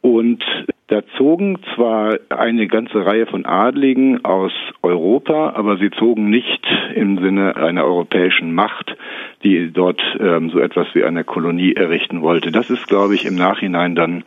Und 0.00 0.44
da 0.86 1.02
zogen 1.16 1.58
zwar 1.74 2.18
eine 2.30 2.66
ganze 2.66 3.04
Reihe 3.04 3.26
von 3.26 3.44
Adligen 3.44 4.24
aus 4.24 4.52
Europa, 4.82 5.52
aber 5.54 5.76
sie 5.76 5.90
zogen 5.90 6.30
nicht 6.30 6.66
im 6.94 7.18
Sinne 7.18 7.56
einer 7.56 7.84
europäischen 7.84 8.54
Macht, 8.54 8.96
die 9.44 9.70
dort 9.70 10.00
ähm, 10.18 10.50
so 10.50 10.60
etwas 10.60 10.86
wie 10.94 11.04
eine 11.04 11.24
Kolonie 11.24 11.74
errichten 11.74 12.22
wollte. 12.22 12.52
Das 12.52 12.70
ist, 12.70 12.86
glaube 12.86 13.14
ich, 13.14 13.26
im 13.26 13.34
Nachhinein 13.34 13.94
dann 13.94 14.24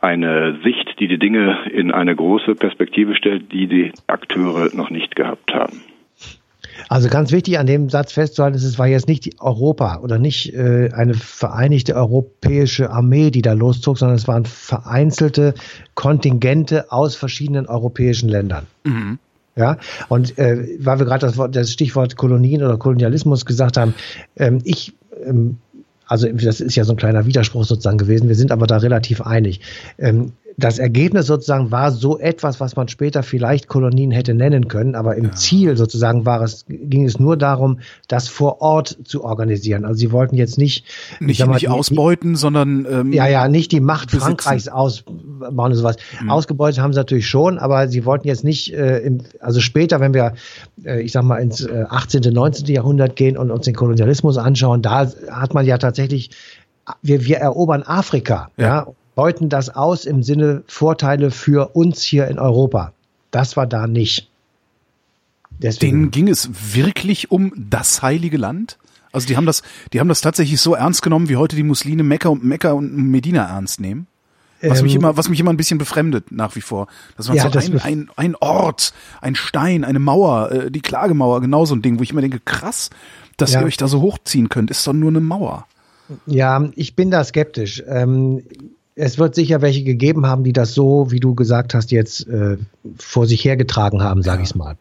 eine 0.00 0.58
Sicht, 0.62 1.00
die 1.00 1.08
die 1.08 1.18
Dinge 1.18 1.58
in 1.72 1.90
eine 1.90 2.14
große 2.14 2.54
Perspektive 2.54 3.16
stellt, 3.16 3.50
die 3.52 3.66
die 3.66 3.92
Akteure 4.06 4.68
noch 4.76 4.90
nicht 4.90 5.16
gehabt 5.16 5.54
haben. 5.54 5.80
Also 6.88 7.08
ganz 7.08 7.32
wichtig 7.32 7.58
an 7.58 7.66
dem 7.66 7.90
Satz 7.90 8.12
festzuhalten, 8.12 8.56
ist, 8.56 8.64
es 8.64 8.78
war 8.78 8.86
jetzt 8.86 9.08
nicht 9.08 9.24
die 9.24 9.40
Europa 9.40 10.00
oder 10.00 10.18
nicht 10.18 10.54
äh, 10.54 10.90
eine 10.92 11.14
vereinigte 11.14 11.94
europäische 11.94 12.90
Armee, 12.90 13.30
die 13.30 13.42
da 13.42 13.52
loszog, 13.52 13.98
sondern 13.98 14.16
es 14.16 14.28
waren 14.28 14.44
vereinzelte 14.44 15.54
Kontingente 15.94 16.92
aus 16.92 17.16
verschiedenen 17.16 17.66
europäischen 17.66 18.28
Ländern. 18.28 18.66
Mhm. 18.84 19.18
Ja, 19.56 19.78
und 20.08 20.36
äh, 20.36 20.78
weil 20.80 20.98
wir 20.98 21.06
gerade 21.06 21.26
das, 21.26 21.38
das 21.52 21.72
Stichwort 21.72 22.16
Kolonien 22.16 22.62
oder 22.62 22.76
Kolonialismus 22.76 23.44
gesagt 23.46 23.76
haben, 23.76 23.94
ähm, 24.36 24.60
ich 24.64 24.94
ähm, 25.24 25.58
also 26.06 26.28
das 26.28 26.60
ist 26.60 26.76
ja 26.76 26.84
so 26.84 26.92
ein 26.92 26.96
kleiner 26.96 27.26
Widerspruch 27.26 27.64
sozusagen 27.64 27.98
gewesen. 27.98 28.28
Wir 28.28 28.34
sind 28.34 28.52
aber 28.52 28.66
da 28.66 28.76
relativ 28.76 29.20
einig. 29.20 29.60
Ähm, 29.98 30.32
das 30.56 30.78
Ergebnis 30.78 31.26
sozusagen 31.26 31.70
war 31.70 31.90
so 31.90 32.18
etwas, 32.18 32.60
was 32.60 32.76
man 32.76 32.88
später 32.88 33.22
vielleicht 33.22 33.68
Kolonien 33.68 34.10
hätte 34.10 34.34
nennen 34.34 34.68
können, 34.68 34.94
aber 34.94 35.16
im 35.16 35.26
ja. 35.26 35.32
Ziel 35.32 35.76
sozusagen 35.76 36.26
war 36.26 36.42
es, 36.42 36.64
ging 36.68 37.04
es 37.04 37.18
nur 37.18 37.36
darum, 37.36 37.80
das 38.08 38.28
vor 38.28 38.60
Ort 38.60 38.98
zu 39.04 39.24
organisieren. 39.24 39.84
Also 39.84 39.98
sie 39.98 40.12
wollten 40.12 40.36
jetzt 40.36 40.58
nicht 40.58 40.86
nicht, 41.20 41.44
mal, 41.44 41.54
nicht 41.54 41.68
ausbeuten, 41.68 42.34
die, 42.34 42.38
sondern 42.38 42.86
ähm, 42.90 43.12
ja 43.12 43.26
ja 43.26 43.48
nicht 43.48 43.72
die 43.72 43.80
Macht 43.80 44.10
besitzen. 44.10 44.26
Frankreichs 44.26 44.68
ausbauen 44.68 45.72
und 45.72 45.74
sowas. 45.74 45.96
Mhm. 46.20 46.30
Ausgebeutet 46.30 46.80
haben 46.80 46.92
sie 46.92 47.00
natürlich 47.00 47.26
schon, 47.26 47.58
aber 47.58 47.88
sie 47.88 48.04
wollten 48.04 48.28
jetzt 48.28 48.44
nicht, 48.44 48.72
äh, 48.72 48.98
im, 48.98 49.22
also 49.40 49.60
später, 49.60 50.00
wenn 50.00 50.14
wir, 50.14 50.34
äh, 50.84 51.00
ich 51.02 51.12
sag 51.12 51.24
mal 51.24 51.38
ins 51.38 51.64
äh, 51.64 51.84
18., 51.88 52.32
19. 52.32 52.66
Jahrhundert 52.66 53.16
gehen 53.16 53.36
und 53.36 53.50
uns 53.50 53.64
den 53.64 53.74
Kolonialismus 53.74 54.38
anschauen, 54.38 54.82
da 54.82 55.10
hat 55.30 55.54
man 55.54 55.66
ja 55.66 55.78
tatsächlich 55.78 56.30
wir, 57.02 57.24
wir 57.24 57.38
erobern 57.38 57.82
Afrika, 57.82 58.50
ja. 58.56 58.64
ja 58.66 58.86
beuten 59.14 59.48
das 59.48 59.70
aus 59.70 60.04
im 60.04 60.22
Sinne 60.22 60.62
Vorteile 60.66 61.30
für 61.30 61.74
uns 61.74 62.02
hier 62.02 62.28
in 62.28 62.38
Europa. 62.38 62.92
Das 63.30 63.56
war 63.56 63.66
da 63.66 63.86
nicht. 63.86 64.30
Deswegen. 65.58 65.92
Denen 65.92 66.10
ging 66.10 66.28
es 66.28 66.50
wirklich 66.74 67.30
um 67.30 67.52
das 67.56 68.02
heilige 68.02 68.36
Land? 68.36 68.78
Also 69.12 69.28
die 69.28 69.36
haben 69.36 69.46
das, 69.46 69.62
die 69.92 70.00
haben 70.00 70.08
das 70.08 70.20
tatsächlich 70.20 70.60
so 70.60 70.74
ernst 70.74 71.02
genommen, 71.02 71.28
wie 71.28 71.36
heute 71.36 71.54
die 71.54 71.62
Muslime 71.62 72.02
Mekka 72.02 72.28
und 72.28 72.44
Mekka 72.44 72.72
und 72.72 72.92
Medina 72.96 73.44
ernst 73.44 73.80
nehmen. 73.80 74.08
Was 74.60 74.82
mich 74.82 74.94
ähm, 74.94 75.00
immer, 75.00 75.16
was 75.16 75.28
mich 75.28 75.38
immer 75.38 75.52
ein 75.52 75.56
bisschen 75.56 75.78
befremdet 75.78 76.32
nach 76.32 76.56
wie 76.56 76.60
vor. 76.60 76.86
Das 77.16 77.28
war 77.28 77.36
ja, 77.36 77.42
so 77.42 77.50
das 77.50 77.66
ein, 77.66 77.80
ein, 77.80 78.10
ein 78.16 78.36
Ort, 78.36 78.92
ein 79.20 79.34
Stein, 79.34 79.84
eine 79.84 79.98
Mauer, 79.98 80.50
äh, 80.50 80.70
die 80.70 80.80
Klagemauer, 80.80 81.40
genau 81.40 81.64
so 81.64 81.74
ein 81.74 81.82
Ding, 81.82 81.98
wo 81.98 82.02
ich 82.02 82.10
immer 82.10 82.22
denke, 82.22 82.40
krass, 82.44 82.90
dass 83.36 83.52
ja. 83.52 83.60
ihr 83.60 83.66
euch 83.66 83.76
da 83.76 83.88
so 83.88 84.00
hochziehen 84.00 84.48
könnt, 84.48 84.70
ist 84.70 84.86
doch 84.86 84.92
nur 84.92 85.10
eine 85.10 85.20
Mauer. 85.20 85.66
Ja, 86.26 86.68
ich 86.76 86.96
bin 86.96 87.10
da 87.10 87.24
skeptisch. 87.24 87.82
Ähm, 87.86 88.42
es 88.96 89.18
wird 89.18 89.34
sicher 89.34 89.60
welche 89.60 89.82
gegeben 89.82 90.26
haben, 90.26 90.44
die 90.44 90.52
das 90.52 90.72
so, 90.72 91.10
wie 91.10 91.18
du 91.18 91.34
gesagt 91.34 91.74
hast, 91.74 91.90
jetzt 91.90 92.28
äh, 92.28 92.58
vor 92.96 93.26
sich 93.26 93.44
hergetragen 93.44 94.02
haben, 94.02 94.22
sage 94.22 94.38
ja. 94.38 94.44
ich 94.44 94.54
mal. 94.54 94.76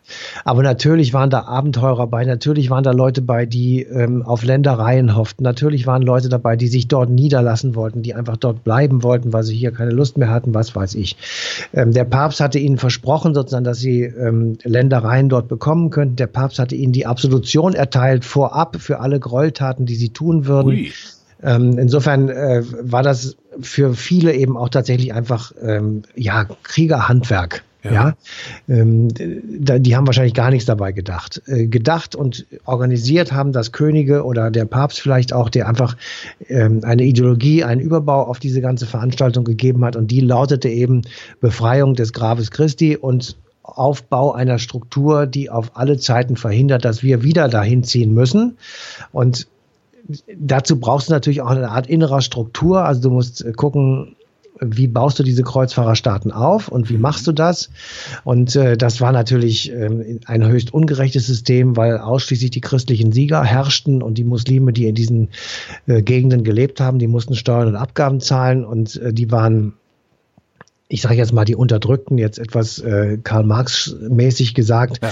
Aber 0.46 0.62
natürlich 0.62 1.14
waren 1.14 1.32
da 1.32 1.46
Abenteurer 1.46 2.06
bei, 2.06 2.24
natürlich 2.24 2.70
waren 2.70 2.84
da 2.84 2.92
Leute 2.92 3.24
bei, 3.24 3.48
die 3.48 3.82
ähm, 3.82 4.22
auf 4.22 4.44
Ländereien 4.44 5.16
hofften, 5.16 5.44
natürlich 5.44 5.88
waren 5.88 6.04
Leute 6.04 6.30
dabei, 6.30 6.56
die 6.56 6.68
sich 6.68 6.88
dort 6.88 7.10
niederlassen 7.10 7.74
wollten, 7.74 8.04
die 8.04 8.14
einfach 8.14 8.38
dort 8.38 8.64
bleiben 8.64 9.02
wollten, 9.02 9.34
weil 9.34 9.44
sie 9.44 9.56
hier 9.56 9.72
keine 9.72 9.92
Lust 9.92 10.18
mehr 10.20 10.30
hatten, 10.30 10.54
was 10.54 10.76
weiß 10.76 10.94
ich. 10.94 11.18
Ähm, 11.74 11.92
der 11.92 12.06
Papst 12.06 12.40
hatte 12.40 12.60
ihnen 12.60 12.78
versprochen, 12.78 13.34
sozusagen, 13.34 13.66
dass 13.66 13.80
sie 13.80 14.04
ähm, 14.04 14.60
Ländereien 14.64 15.28
dort 15.28 15.48
bekommen 15.48 15.90
könnten. 15.90 16.18
Der 16.18 16.28
Papst 16.28 16.60
hatte 16.60 16.76
ihnen 16.76 16.94
die 16.94 17.08
Absolution 17.08 17.74
erteilt 17.74 18.26
vorab 18.26 18.76
für 18.80 19.00
alle 19.00 19.20
Gräueltaten, 19.20 19.88
die 19.88 19.96
sie 19.96 20.10
tun 20.10 20.46
würden. 20.46 20.70
Ui. 20.70 20.92
Ähm, 21.42 21.78
insofern 21.78 22.30
äh, 22.30 22.64
war 22.82 23.04
das 23.04 23.36
für 23.62 23.94
viele 23.94 24.34
eben 24.34 24.58
auch 24.58 24.70
tatsächlich 24.70 25.14
einfach 25.14 25.52
ähm, 25.62 26.04
ja 26.16 26.46
Kriegerhandwerk. 26.64 27.64
Ja, 27.84 27.92
ja? 27.92 28.14
Ähm, 28.70 29.10
die 29.14 29.96
haben 29.96 30.08
wahrscheinlich 30.08 30.34
gar 30.34 30.50
nichts 30.50 30.66
dabei 30.66 30.94
gedacht. 30.94 31.42
Äh, 31.48 31.68
gedacht 31.68 32.16
und 32.16 32.46
organisiert 32.66 33.34
haben 33.34 33.52
das 33.52 33.72
Könige 33.72 34.24
oder 34.24 34.52
der 34.52 34.66
Papst 34.66 35.02
vielleicht 35.02 35.34
auch, 35.34 35.50
der 35.50 35.68
einfach 35.68 35.98
ähm, 36.48 36.82
eine 36.84 37.04
Ideologie, 37.04 37.64
einen 37.64 37.82
Überbau 37.82 38.24
auf 38.24 38.40
diese 38.40 38.62
ganze 38.62 38.86
Veranstaltung 38.86 39.44
gegeben 39.44 39.84
hat 39.84 39.96
und 39.96 40.12
die 40.12 40.22
lautete 40.22 40.70
eben 40.70 41.02
Befreiung 41.42 41.96
des 41.96 42.14
Grabes 42.14 42.52
Christi 42.52 42.96
und 42.96 43.36
Aufbau 43.64 44.34
einer 44.34 44.60
Struktur, 44.60 45.26
die 45.26 45.50
auf 45.50 45.78
alle 45.78 45.98
Zeiten 45.98 46.36
verhindert, 46.36 46.86
dass 46.86 47.02
wir 47.02 47.24
wieder 47.24 47.48
dahin 47.48 47.84
ziehen 47.84 48.14
müssen. 48.14 48.58
Und 49.12 49.48
dazu 50.38 50.80
brauchst 50.80 51.10
du 51.10 51.14
natürlich 51.14 51.42
auch 51.42 51.50
eine 51.50 51.70
Art 51.70 51.88
innerer 51.88 52.22
Struktur. 52.22 52.84
Also 52.84 53.02
du 53.02 53.10
musst 53.10 53.44
äh, 53.44 53.52
gucken, 53.54 54.16
wie 54.60 54.88
baust 54.88 55.20
du 55.20 55.24
diese 55.24 55.44
Kreuzfahrerstaaten 55.44 56.32
auf 56.32 56.68
und 56.68 56.90
wie 56.90 56.98
machst 56.98 57.28
du 57.28 57.32
das? 57.32 57.70
Und 58.24 58.56
äh, 58.56 58.78
das 58.78 59.02
war 59.02 59.12
natürlich 59.12 59.72
äh, 59.72 60.20
ein 60.26 60.48
höchst 60.48 60.74
ungerechtes 60.74 61.28
System, 61.28 61.76
weil 61.76 61.98
ausschließlich 61.98 62.52
die 62.52 62.62
christlichen 62.62 63.12
Sieger 63.12 63.44
herrschten 63.44 64.02
und 64.02 64.18
die 64.18 64.24
Muslime, 64.24 64.72
die 64.74 64.88
in 64.88 64.96
diesen 64.96 65.30
äh, 65.88 66.02
Gegenden 66.02 66.44
gelebt 66.44 66.80
haben, 66.80 67.00
die 67.00 67.08
mussten 67.08 67.36
Steuern 67.36 67.68
und 67.68 67.76
Abgaben 67.76 68.20
zahlen 68.20 68.64
und 68.64 68.96
äh, 68.98 69.14
die 69.14 69.32
waren 69.32 69.74
ich 70.94 71.02
sage 71.02 71.16
jetzt 71.16 71.34
mal 71.34 71.44
die 71.44 71.56
Unterdrückten, 71.56 72.20
jetzt 72.20 72.38
etwas 72.38 72.78
äh, 72.78 73.18
Karl 73.24 73.46
Marx 73.46 73.96
mäßig 74.10 74.54
gesagt. 74.54 75.00
Ja. 75.02 75.10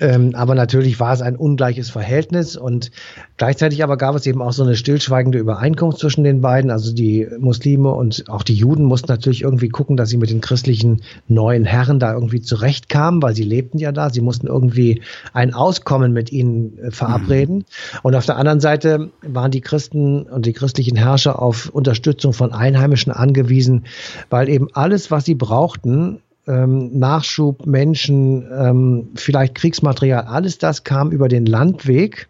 Ähm, 0.00 0.34
aber 0.34 0.54
natürlich 0.54 1.00
war 1.00 1.12
es 1.12 1.22
ein 1.22 1.36
ungleiches 1.36 1.90
Verhältnis 1.90 2.56
und 2.56 2.90
gleichzeitig 3.36 3.82
aber 3.82 3.96
gab 3.96 4.14
es 4.14 4.26
eben 4.26 4.40
auch 4.40 4.52
so 4.52 4.62
eine 4.62 4.76
stillschweigende 4.76 5.38
Übereinkunft 5.38 5.98
zwischen 5.98 6.24
den 6.24 6.40
beiden. 6.40 6.70
Also 6.70 6.94
die 6.94 7.26
Muslime 7.38 7.90
und 7.90 8.24
auch 8.28 8.42
die 8.42 8.54
Juden 8.54 8.84
mussten 8.84 9.10
natürlich 9.10 9.42
irgendwie 9.42 9.68
gucken, 9.68 9.96
dass 9.96 10.08
sie 10.08 10.16
mit 10.16 10.30
den 10.30 10.40
christlichen 10.40 11.02
neuen 11.28 11.64
Herren 11.64 11.98
da 11.98 12.14
irgendwie 12.14 12.40
zurechtkamen, 12.40 13.22
weil 13.22 13.34
sie 13.34 13.42
lebten 13.42 13.78
ja 13.78 13.92
da. 13.92 14.10
Sie 14.10 14.20
mussten 14.20 14.46
irgendwie 14.46 15.02
ein 15.32 15.54
Auskommen 15.54 16.12
mit 16.12 16.32
ihnen 16.32 16.78
äh, 16.78 16.90
verabreden. 16.90 17.56
Mhm. 17.56 17.64
Und 18.02 18.14
auf 18.14 18.26
der 18.26 18.36
anderen 18.36 18.60
Seite 18.60 19.10
waren 19.22 19.50
die 19.50 19.60
Christen 19.60 20.22
und 20.22 20.46
die 20.46 20.52
christlichen 20.52 20.96
Herrscher 20.96 21.40
auf 21.40 21.68
Unterstützung 21.68 22.32
von 22.32 22.52
Einheimischen 22.52 23.12
angewiesen, 23.12 23.84
weil 24.30 24.48
eben 24.48 24.68
alles, 24.72 25.10
was 25.10 25.21
sie 25.24 25.34
brauchten, 25.34 26.20
ähm, 26.46 26.98
Nachschub, 26.98 27.66
Menschen, 27.66 28.46
ähm, 28.52 29.08
vielleicht 29.14 29.54
Kriegsmaterial, 29.54 30.24
alles 30.24 30.58
das 30.58 30.84
kam 30.84 31.10
über 31.10 31.28
den 31.28 31.46
Landweg 31.46 32.28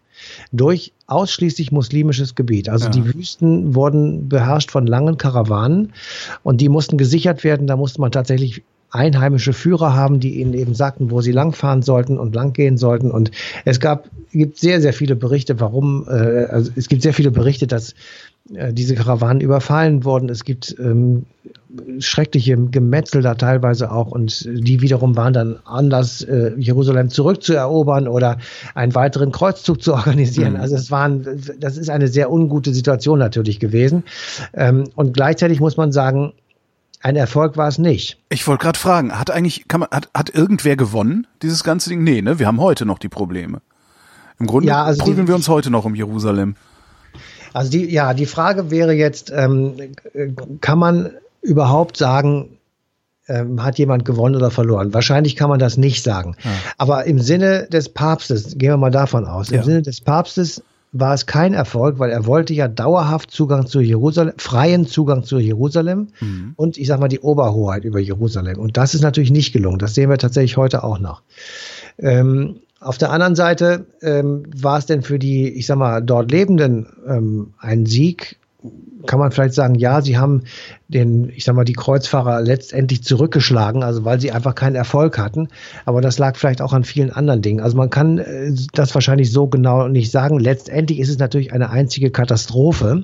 durch 0.51 0.93
ausschließlich 1.07 1.71
muslimisches 1.71 2.35
Gebiet. 2.35 2.69
Also 2.69 2.85
ja. 2.85 2.91
die 2.91 3.13
Wüsten 3.13 3.75
wurden 3.75 4.29
beherrscht 4.29 4.71
von 4.71 4.87
langen 4.87 5.17
Karawanen 5.17 5.93
und 6.43 6.61
die 6.61 6.69
mussten 6.69 6.97
gesichert 6.97 7.43
werden. 7.43 7.67
Da 7.67 7.75
musste 7.75 7.99
man 8.01 8.11
tatsächlich 8.11 8.63
einheimische 8.93 9.53
Führer 9.53 9.95
haben, 9.95 10.19
die 10.19 10.39
ihnen 10.39 10.53
eben 10.53 10.75
sagten, 10.75 11.09
wo 11.09 11.21
sie 11.21 11.31
langfahren 11.31 11.81
sollten 11.81 12.19
und 12.19 12.35
langgehen 12.35 12.77
sollten. 12.77 13.09
Und 13.09 13.31
es 13.65 13.79
gab, 13.79 14.07
gibt 14.31 14.59
sehr, 14.59 14.81
sehr 14.81 14.93
viele 14.93 15.15
Berichte, 15.15 15.59
warum, 15.59 16.05
äh, 16.07 16.45
also 16.45 16.71
es 16.75 16.87
gibt 16.89 17.01
sehr 17.01 17.13
viele 17.13 17.31
Berichte, 17.31 17.65
dass 17.65 17.95
diese 18.45 18.95
Karawanen 18.95 19.41
überfallen 19.41 20.03
wurden. 20.03 20.29
Es 20.29 20.43
gibt 20.43 20.75
ähm, 20.77 21.25
schreckliche 21.99 22.57
Gemetzel 22.57 23.21
da 23.21 23.35
teilweise 23.35 23.91
auch 23.91 24.11
und 24.11 24.45
die 24.45 24.81
wiederum 24.81 25.15
waren 25.15 25.33
dann 25.33 25.59
Anlass, 25.65 26.21
äh, 26.21 26.53
Jerusalem 26.57 27.09
zurückzuerobern 27.09 28.07
oder 28.07 28.37
einen 28.75 28.93
weiteren 28.95 29.31
Kreuzzug 29.31 29.81
zu 29.81 29.93
organisieren. 29.93 30.53
Mhm. 30.53 30.59
Also 30.59 30.75
es 30.75 30.91
waren, 30.91 31.25
das 31.59 31.77
ist 31.77 31.89
eine 31.89 32.07
sehr 32.07 32.31
ungute 32.31 32.73
Situation 32.73 33.17
natürlich 33.17 33.59
gewesen. 33.59 34.03
Ähm, 34.53 34.89
und 34.95 35.13
gleichzeitig 35.13 35.59
muss 35.59 35.77
man 35.77 35.91
sagen, 35.91 36.33
ein 37.01 37.15
Erfolg 37.15 37.57
war 37.57 37.67
es 37.67 37.77
nicht. 37.77 38.17
Ich 38.29 38.47
wollte 38.47 38.63
gerade 38.63 38.79
fragen, 38.79 39.17
hat 39.17 39.29
eigentlich, 39.31 39.67
kann 39.67 39.81
man, 39.81 39.89
hat, 39.89 40.09
hat 40.13 40.29
irgendwer 40.33 40.75
gewonnen, 40.75 41.27
dieses 41.41 41.63
ganze 41.63 41.89
Ding? 41.89 42.03
Nee, 42.03 42.21
ne? 42.21 42.39
Wir 42.39 42.47
haben 42.47 42.61
heute 42.61 42.85
noch 42.85 42.99
die 42.99 43.09
Probleme. 43.09 43.61
Im 44.39 44.47
Grunde 44.47 44.67
ja, 44.67 44.83
also 44.83 45.03
prügeln 45.03 45.27
wir 45.27 45.35
uns 45.35 45.49
heute 45.49 45.69
noch 45.69 45.85
um 45.85 45.95
Jerusalem. 45.95 46.55
Also 47.53 47.71
die, 47.71 47.91
ja, 47.91 48.13
die 48.13 48.25
Frage 48.25 48.71
wäre 48.71 48.93
jetzt, 48.93 49.31
ähm, 49.35 49.73
kann 50.61 50.79
man 50.79 51.11
überhaupt 51.41 51.97
sagen, 51.97 52.57
ähm, 53.27 53.63
hat 53.63 53.77
jemand 53.77 54.05
gewonnen 54.05 54.35
oder 54.35 54.51
verloren? 54.51 54.93
Wahrscheinlich 54.93 55.35
kann 55.35 55.49
man 55.49 55.59
das 55.59 55.77
nicht 55.77 56.03
sagen. 56.03 56.35
Ja. 56.43 56.51
Aber 56.77 57.05
im 57.05 57.19
Sinne 57.19 57.67
des 57.71 57.89
Papstes, 57.89 58.57
gehen 58.57 58.71
wir 58.71 58.77
mal 58.77 58.91
davon 58.91 59.25
aus, 59.25 59.49
im 59.49 59.57
ja. 59.57 59.63
Sinne 59.63 59.81
des 59.81 60.01
Papstes 60.01 60.63
war 60.93 61.13
es 61.15 61.25
kein 61.25 61.53
Erfolg, 61.53 61.97
weil 61.97 62.11
er 62.11 62.27
wollte 62.27 62.53
ja 62.53 62.67
dauerhaft 62.67 63.31
Zugang 63.31 63.65
zu 63.65 63.81
Jerusalem, 63.81 64.33
freien 64.37 64.85
Zugang 64.85 65.23
zu 65.23 65.39
Jerusalem 65.39 66.09
mhm. 66.19 66.53
und 66.55 66.77
ich 66.77 66.87
sag 66.87 66.99
mal 66.99 67.07
die 67.07 67.19
Oberhoheit 67.19 67.83
über 67.83 67.99
Jerusalem. 67.99 68.59
Und 68.59 68.77
das 68.77 68.93
ist 68.93 69.01
natürlich 69.01 69.31
nicht 69.31 69.53
gelungen. 69.53 69.79
Das 69.79 69.95
sehen 69.95 70.09
wir 70.11 70.19
tatsächlich 70.19 70.55
heute 70.55 70.83
auch 70.83 70.99
noch. 70.99 71.23
Ähm, 71.97 72.57
auf 72.83 72.97
der 72.97 73.11
anderen 73.11 73.35
Seite 73.35 73.85
ähm, 74.01 74.43
war 74.55 74.77
es 74.77 74.85
denn 74.85 75.01
für 75.01 75.19
die, 75.19 75.49
ich 75.49 75.65
sag 75.65 75.77
mal, 75.77 76.01
dort 76.01 76.31
Lebenden 76.31 76.87
ähm, 77.07 77.53
ein 77.59 77.85
Sieg, 77.85 78.37
kann 79.05 79.19
man 79.19 79.31
vielleicht 79.31 79.53
sagen, 79.53 79.75
ja, 79.75 80.01
sie 80.01 80.17
haben 80.17 80.43
den, 80.87 81.29
ich 81.29 81.43
sag 81.43 81.55
mal, 81.55 81.65
die 81.65 81.73
Kreuzfahrer 81.73 82.41
letztendlich 82.41 83.03
zurückgeschlagen, 83.03 83.83
also 83.83 84.05
weil 84.05 84.21
sie 84.21 84.31
einfach 84.31 84.55
keinen 84.55 84.75
Erfolg 84.75 85.17
hatten. 85.17 85.49
Aber 85.85 86.01
das 86.01 86.19
lag 86.19 86.37
vielleicht 86.37 86.61
auch 86.61 86.71
an 86.71 86.83
vielen 86.83 87.11
anderen 87.11 87.41
Dingen. 87.41 87.59
Also 87.59 87.75
man 87.75 87.89
kann 87.89 88.19
äh, 88.19 88.53
das 88.73 88.93
wahrscheinlich 88.93 89.31
so 89.31 89.47
genau 89.47 89.87
nicht 89.87 90.11
sagen. 90.11 90.39
Letztendlich 90.39 90.99
ist 90.99 91.09
es 91.09 91.19
natürlich 91.19 91.51
eine 91.51 91.69
einzige 91.69 92.11
Katastrophe, 92.11 93.03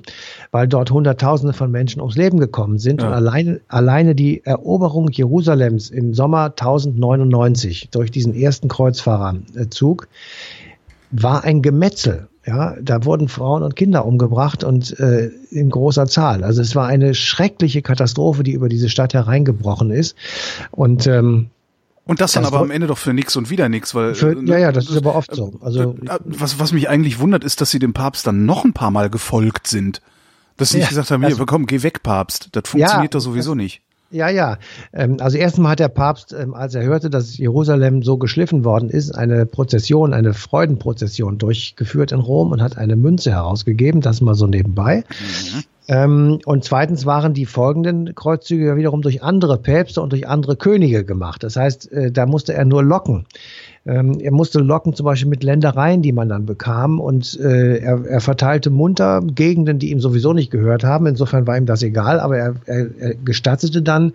weil 0.50 0.68
dort 0.68 0.90
Hunderttausende 0.90 1.52
von 1.52 1.70
Menschen 1.70 2.00
ums 2.00 2.16
Leben 2.16 2.40
gekommen 2.40 2.78
sind. 2.78 3.02
Ja. 3.02 3.08
Und 3.08 3.14
alleine, 3.14 3.60
alleine 3.68 4.14
die 4.14 4.44
Eroberung 4.44 5.10
Jerusalems 5.10 5.90
im 5.90 6.14
Sommer 6.14 6.46
1099 6.46 7.88
durch 7.90 8.10
diesen 8.10 8.34
ersten 8.34 8.68
Kreuzfahrerzug 8.68 10.08
war 11.10 11.44
ein 11.44 11.60
Gemetzel. 11.60 12.28
Ja, 12.50 12.74
da 12.82 13.04
wurden 13.04 13.28
Frauen 13.28 13.62
und 13.62 13.76
Kinder 13.76 14.04
umgebracht 14.04 14.64
und 14.64 14.98
äh, 14.98 15.30
in 15.52 15.70
großer 15.70 16.06
Zahl. 16.08 16.42
Also 16.42 16.60
es 16.60 16.74
war 16.74 16.88
eine 16.88 17.14
schreckliche 17.14 17.80
Katastrophe, 17.80 18.42
die 18.42 18.50
über 18.54 18.68
diese 18.68 18.88
Stadt 18.88 19.14
hereingebrochen 19.14 19.92
ist. 19.92 20.16
Und 20.72 21.06
ähm, 21.06 21.50
und 22.06 22.20
das 22.20 22.32
dann 22.32 22.42
das 22.42 22.52
aber 22.52 22.60
am 22.60 22.72
Ende 22.72 22.88
doch 22.88 22.98
für 22.98 23.12
nix 23.12 23.36
und 23.36 23.50
wieder 23.50 23.68
nix, 23.68 23.94
weil 23.94 24.16
für, 24.16 24.32
äh, 24.32 24.44
ja 24.46 24.58
ja, 24.58 24.72
das 24.72 24.90
ist 24.90 24.96
aber 24.96 25.14
oft 25.14 25.32
so. 25.32 25.52
Also 25.60 25.94
äh, 26.04 26.18
was 26.24 26.58
was 26.58 26.72
mich 26.72 26.88
eigentlich 26.88 27.20
wundert, 27.20 27.44
ist, 27.44 27.60
dass 27.60 27.70
sie 27.70 27.78
dem 27.78 27.92
Papst 27.92 28.26
dann 28.26 28.46
noch 28.46 28.64
ein 28.64 28.72
paar 28.72 28.90
Mal 28.90 29.10
gefolgt 29.10 29.68
sind. 29.68 30.02
Dass 30.56 30.70
sie 30.70 30.78
ja, 30.78 30.80
nicht 30.80 30.88
gesagt 30.88 31.12
haben, 31.12 31.20
hier, 31.20 31.28
also, 31.28 31.46
komm, 31.46 31.66
geh 31.66 31.84
weg, 31.84 32.02
Papst. 32.02 32.48
Das 32.50 32.64
funktioniert 32.68 33.14
ja, 33.14 33.18
doch 33.18 33.20
sowieso 33.20 33.54
nicht. 33.54 33.80
Ja, 34.10 34.28
ja. 34.28 34.58
Ähm, 34.92 35.18
also 35.20 35.38
erstmal 35.38 35.72
hat 35.72 35.78
der 35.78 35.88
Papst, 35.88 36.32
ähm, 36.32 36.52
als 36.52 36.74
er 36.74 36.82
hörte, 36.82 37.10
dass 37.10 37.38
Jerusalem 37.38 38.02
so 38.02 38.18
geschliffen 38.18 38.64
worden 38.64 38.90
ist, 38.90 39.14
eine 39.14 39.46
Prozession, 39.46 40.12
eine 40.12 40.34
Freudenprozession 40.34 41.38
durchgeführt 41.38 42.10
in 42.10 42.18
Rom 42.18 42.50
und 42.50 42.60
hat 42.60 42.76
eine 42.76 42.96
Münze 42.96 43.30
herausgegeben, 43.30 44.00
das 44.00 44.20
mal 44.20 44.34
so 44.34 44.48
nebenbei. 44.48 45.04
Mhm. 45.08 45.64
Ähm, 45.86 46.38
und 46.44 46.64
zweitens 46.64 47.06
waren 47.06 47.34
die 47.34 47.46
folgenden 47.46 48.14
Kreuzzüge 48.14 48.76
wiederum 48.76 49.02
durch 49.02 49.22
andere 49.22 49.58
Päpste 49.58 50.02
und 50.02 50.12
durch 50.12 50.26
andere 50.28 50.56
Könige 50.56 51.04
gemacht. 51.04 51.42
Das 51.42 51.56
heißt, 51.56 51.90
äh, 51.92 52.12
da 52.12 52.26
musste 52.26 52.52
er 52.54 52.64
nur 52.64 52.82
locken. 52.82 53.26
Ähm, 53.86 54.20
er 54.20 54.30
musste 54.30 54.60
locken, 54.60 54.94
zum 54.94 55.04
Beispiel 55.04 55.28
mit 55.28 55.42
Ländereien, 55.42 56.02
die 56.02 56.12
man 56.12 56.28
dann 56.28 56.44
bekam. 56.44 57.00
Und 57.00 57.38
äh, 57.40 57.78
er, 57.78 58.04
er, 58.04 58.20
verteilte 58.20 58.68
munter 58.68 59.22
Gegenden, 59.22 59.78
die 59.78 59.90
ihm 59.90 60.00
sowieso 60.00 60.34
nicht 60.34 60.50
gehört 60.50 60.84
haben. 60.84 61.06
Insofern 61.06 61.46
war 61.46 61.56
ihm 61.56 61.64
das 61.64 61.82
egal, 61.82 62.20
aber 62.20 62.36
er, 62.36 62.54
er, 62.66 62.86
er 62.98 63.14
gestattete 63.14 63.80
dann 63.80 64.12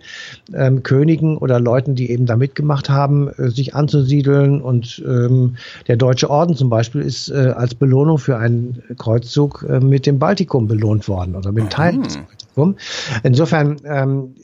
ähm, 0.54 0.84
Königen 0.84 1.36
oder 1.36 1.58
Leuten, 1.58 1.96
die 1.96 2.10
eben 2.10 2.26
da 2.26 2.36
mitgemacht 2.36 2.88
haben, 2.90 3.28
äh, 3.28 3.50
sich 3.50 3.74
anzusiedeln. 3.74 4.60
Und 4.60 5.02
ähm, 5.04 5.56
der 5.88 5.96
Deutsche 5.96 6.30
Orden 6.30 6.54
zum 6.54 6.70
Beispiel 6.70 7.00
ist 7.00 7.28
äh, 7.28 7.52
als 7.56 7.74
Belohnung 7.74 8.18
für 8.18 8.38
einen 8.38 8.82
Kreuzzug 8.96 9.66
äh, 9.68 9.80
mit 9.80 10.06
dem 10.06 10.20
Baltikum 10.20 10.68
belohnt 10.68 11.08
worden 11.08 11.34
oder 11.34 11.50
mit 11.50 11.70
Teilen 11.70 12.04
des 12.04 12.18
Baltikum. 12.18 12.76
Insofern 13.24 13.76
ähm, 13.84 14.34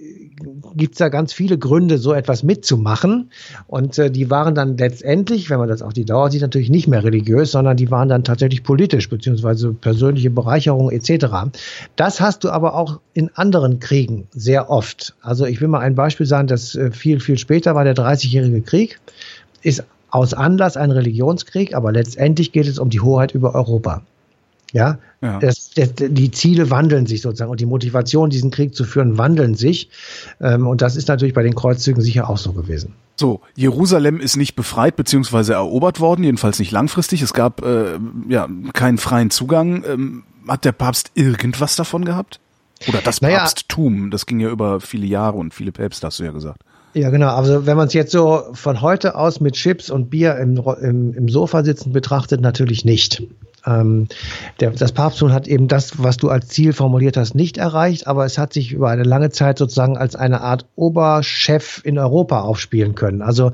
gibt 0.75 0.95
es 0.95 0.99
da 0.99 1.09
ganz 1.09 1.33
viele 1.33 1.59
Gründe, 1.59 1.99
so 1.99 2.13
etwas 2.13 2.43
mitzumachen. 2.43 3.31
Und 3.67 3.99
äh, 3.99 4.11
die 4.11 4.31
waren 4.31 4.55
dann 4.55 4.77
letztendlich, 4.77 5.51
wenn 5.51 5.59
man 5.59 5.69
das 5.69 5.83
auf 5.83 5.93
die 5.93 6.05
Dauer 6.05 6.31
sieht, 6.31 6.43
natürlich 6.43 6.71
nicht 6.71 6.89
mehr 6.89 7.05
religiös, 7.05 7.53
sondern 7.53 7.77
die 7.77 7.91
waren 7.91 8.09
dann 8.09 8.25
tatsächlich 8.25 8.63
politisch, 8.63 9.09
beziehungsweise 9.09 9.73
persönliche 9.73 10.31
Bereicherung 10.31 10.91
etc. 10.91 11.27
Das 11.97 12.21
hast 12.21 12.45
du 12.45 12.51
aber 12.51 12.75
auch 12.75 13.01
in 13.15 13.31
anderen 13.35 13.81
Kriegen 13.81 14.29
sehr 14.31 14.71
oft. 14.71 15.15
Also 15.21 15.47
ich 15.47 15.61
will 15.61 15.69
mal 15.69 15.81
ein 15.81 15.95
Beispiel 15.95 16.27
sagen, 16.27 16.49
das 16.49 16.75
äh, 16.75 16.91
viel, 16.91 17.21
viel 17.21 17.39
später 17.39 17.75
war 17.75 17.85
der 17.85 17.97
30-jährige 17.97 18.63
Krieg, 18.63 19.01
ist 19.63 19.85
aus 20.11 20.35
Anlass 20.35 20.77
ein 20.77 20.91
Religionskrieg, 20.91 21.75
aber 21.75 21.91
letztendlich 21.91 22.53
geht 22.53 22.67
es 22.67 22.79
um 22.79 22.91
die 22.91 23.01
Hoheit 23.01 23.33
über 23.33 23.55
Europa. 23.55 24.03
Ja, 24.73 24.99
ja. 25.21 25.39
Das, 25.39 25.71
das, 25.71 25.91
die 25.97 26.31
Ziele 26.31 26.71
wandeln 26.71 27.07
sich 27.07 27.21
sozusagen 27.21 27.51
und 27.51 27.61
die 27.61 27.67
Motivation, 27.67 28.31
diesen 28.31 28.51
Krieg 28.51 28.75
zu 28.75 28.85
führen, 28.85 29.19
wandeln 29.19 29.55
sich. 29.55 29.91
Ähm, 30.41 30.67
und 30.67 30.81
das 30.81 30.97
ist 30.97 31.09
natürlich 31.09 31.35
bei 31.35 31.43
den 31.43 31.55
Kreuzzügen 31.55 32.03
sicher 32.03 32.29
auch 32.29 32.39
so 32.39 32.53
gewesen. 32.53 32.95
So, 33.17 33.41
Jerusalem 33.55 34.19
ist 34.19 34.37
nicht 34.37 34.57
befreit 34.57 34.97
bzw. 34.97 35.53
erobert 35.53 36.01
worden, 36.01 36.25
jedenfalls 36.25 36.59
nicht 36.59 36.73
langfristig. 36.73 37.21
Es 37.23 37.35
gab 37.35 37.63
äh, 37.63 37.99
ja 38.29 38.49
keinen 38.73 38.99
freien 38.99 39.31
Zugang. 39.31 39.85
Ähm, 39.87 40.25
hat 40.49 40.65
der 40.65 40.73
Papst 40.73 41.13
irgendwas 41.15 41.77
davon 41.77 42.05
gehabt? 42.05 42.41
Oder 42.89 43.01
das 43.01 43.21
naja, 43.21 43.39
Papsttum? 43.39 44.11
Das 44.11 44.27
ging 44.27 44.41
ja 44.41 44.49
über 44.49 44.81
viele 44.81 45.07
Jahre 45.07 45.37
und 45.37 45.55
viele 45.55 45.71
Päpste, 45.71 46.07
hast 46.07 46.19
du 46.19 46.25
ja 46.25 46.33
gesagt. 46.33 46.63
Ja, 46.95 47.11
genau. 47.11 47.29
Also 47.29 47.65
wenn 47.65 47.77
man 47.77 47.87
es 47.87 47.95
jetzt 47.95 48.13
so 48.13 48.43
von 48.53 48.81
heute 48.81 49.15
aus 49.15 49.41
mit 49.41 49.55
Chips 49.55 49.91
und 49.91 50.11
Bier 50.11 50.37
im, 50.37 50.63
im, 50.83 51.15
im 51.15 51.29
Sofa 51.29 51.63
sitzen 51.65 51.93
betrachtet, 51.93 52.41
natürlich 52.41 52.85
nicht. 52.85 53.23
Ähm, 53.67 54.09
der, 54.61 54.71
das 54.71 54.93
Papsttum 54.93 55.33
hat 55.33 55.47
eben 55.47 55.69
das, 55.69 56.03
was 56.03 56.17
du 56.17 56.29
als 56.29 56.49
Ziel 56.49 56.73
formuliert 56.73 57.17
hast, 57.17 57.35
nicht 57.35 57.59
erreicht, 57.59 58.07
aber 58.07 58.25
es 58.25 58.39
hat 58.39 58.53
sich 58.53 58.73
über 58.73 58.89
eine 58.89 59.05
lange 59.05 59.31
Zeit 59.31 59.59
sozusagen 59.59 59.97
als 59.97 60.17
eine 60.17 60.41
Art 60.41 60.67
Oberchef 60.75 61.81
in 61.85 61.99
Europa 61.99 62.41
aufspielen 62.41 62.95
können. 62.95 63.23
Also 63.23 63.53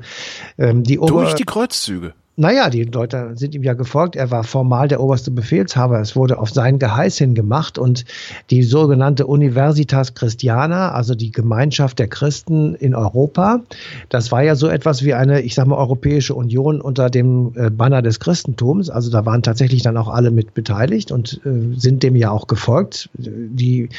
ähm, 0.57 0.83
die 0.83 0.99
Ober 0.99 1.23
Durch 1.23 1.35
die 1.35 1.45
Kreuzzüge. 1.45 2.13
Naja, 2.39 2.69
die 2.69 2.85
Leute 2.85 3.31
sind 3.35 3.53
ihm 3.53 3.63
ja 3.63 3.73
gefolgt. 3.73 4.15
Er 4.15 4.31
war 4.31 4.45
formal 4.45 4.87
der 4.87 5.01
oberste 5.01 5.29
Befehlshaber. 5.29 5.99
Es 5.99 6.15
wurde 6.15 6.39
auf 6.39 6.51
sein 6.51 6.79
Geheiß 6.79 7.17
hin 7.17 7.35
gemacht 7.35 7.77
und 7.77 8.05
die 8.49 8.63
sogenannte 8.63 9.27
Universitas 9.27 10.13
Christiana, 10.13 10.93
also 10.93 11.15
die 11.15 11.33
Gemeinschaft 11.33 11.99
der 11.99 12.07
Christen 12.07 12.75
in 12.75 12.95
Europa, 12.95 13.59
das 14.07 14.31
war 14.31 14.41
ja 14.41 14.55
so 14.55 14.69
etwas 14.69 15.03
wie 15.03 15.13
eine, 15.13 15.41
ich 15.41 15.53
sag 15.53 15.67
mal, 15.67 15.75
Europäische 15.75 16.33
Union 16.33 16.79
unter 16.79 17.09
dem 17.09 17.51
äh, 17.55 17.69
Banner 17.69 18.01
des 18.01 18.21
Christentums. 18.21 18.89
Also 18.89 19.11
da 19.11 19.25
waren 19.25 19.43
tatsächlich 19.43 19.81
dann 19.81 19.97
auch 19.97 20.07
alle 20.07 20.31
mit 20.31 20.53
beteiligt 20.53 21.11
und 21.11 21.41
äh, 21.43 21.77
sind 21.77 22.03
dem 22.03 22.15
ja 22.15 22.31
auch 22.31 22.47
gefolgt. 22.47 23.09
Die 23.15 23.89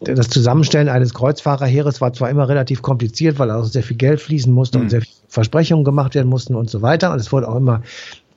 das 0.00 0.28
Zusammenstellen 0.28 0.88
eines 0.88 1.14
Kreuzfahrerheeres 1.14 2.00
war 2.02 2.12
zwar 2.12 2.30
immer 2.30 2.48
relativ 2.48 2.82
kompliziert, 2.82 3.38
weil 3.38 3.50
auch 3.50 3.64
sehr 3.64 3.82
viel 3.82 3.96
Geld 3.96 4.20
fließen 4.20 4.52
musste 4.52 4.78
mhm. 4.78 4.84
und 4.84 4.90
sehr 4.90 5.00
viele 5.00 5.17
Versprechungen 5.28 5.84
gemacht 5.84 6.14
werden 6.14 6.28
mussten 6.28 6.54
und 6.54 6.70
so 6.70 6.82
weiter. 6.82 7.12
Und 7.12 7.20
es 7.20 7.32
wurde 7.32 7.48
auch 7.48 7.56
immer, 7.56 7.82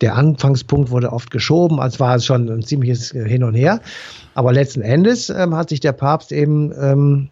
der 0.02 0.16
Anfangspunkt 0.16 0.92
wurde 0.92 1.14
oft 1.14 1.32
geschoben, 1.32 1.80
als 1.80 2.00
war 2.00 2.16
es 2.16 2.26
schon 2.26 2.50
ein 2.50 2.64
ziemliches 2.64 3.12
Hin 3.12 3.44
und 3.44 3.54
Her. 3.54 3.82
Aber 4.34 4.52
letzten 4.52 4.82
Endes 4.82 5.30
ähm, 5.30 5.56
hat 5.56 5.70
sich 5.70 5.80
der 5.80 5.94
Papst 5.94 6.32
eben 6.32 6.72
ähm, 6.80 7.30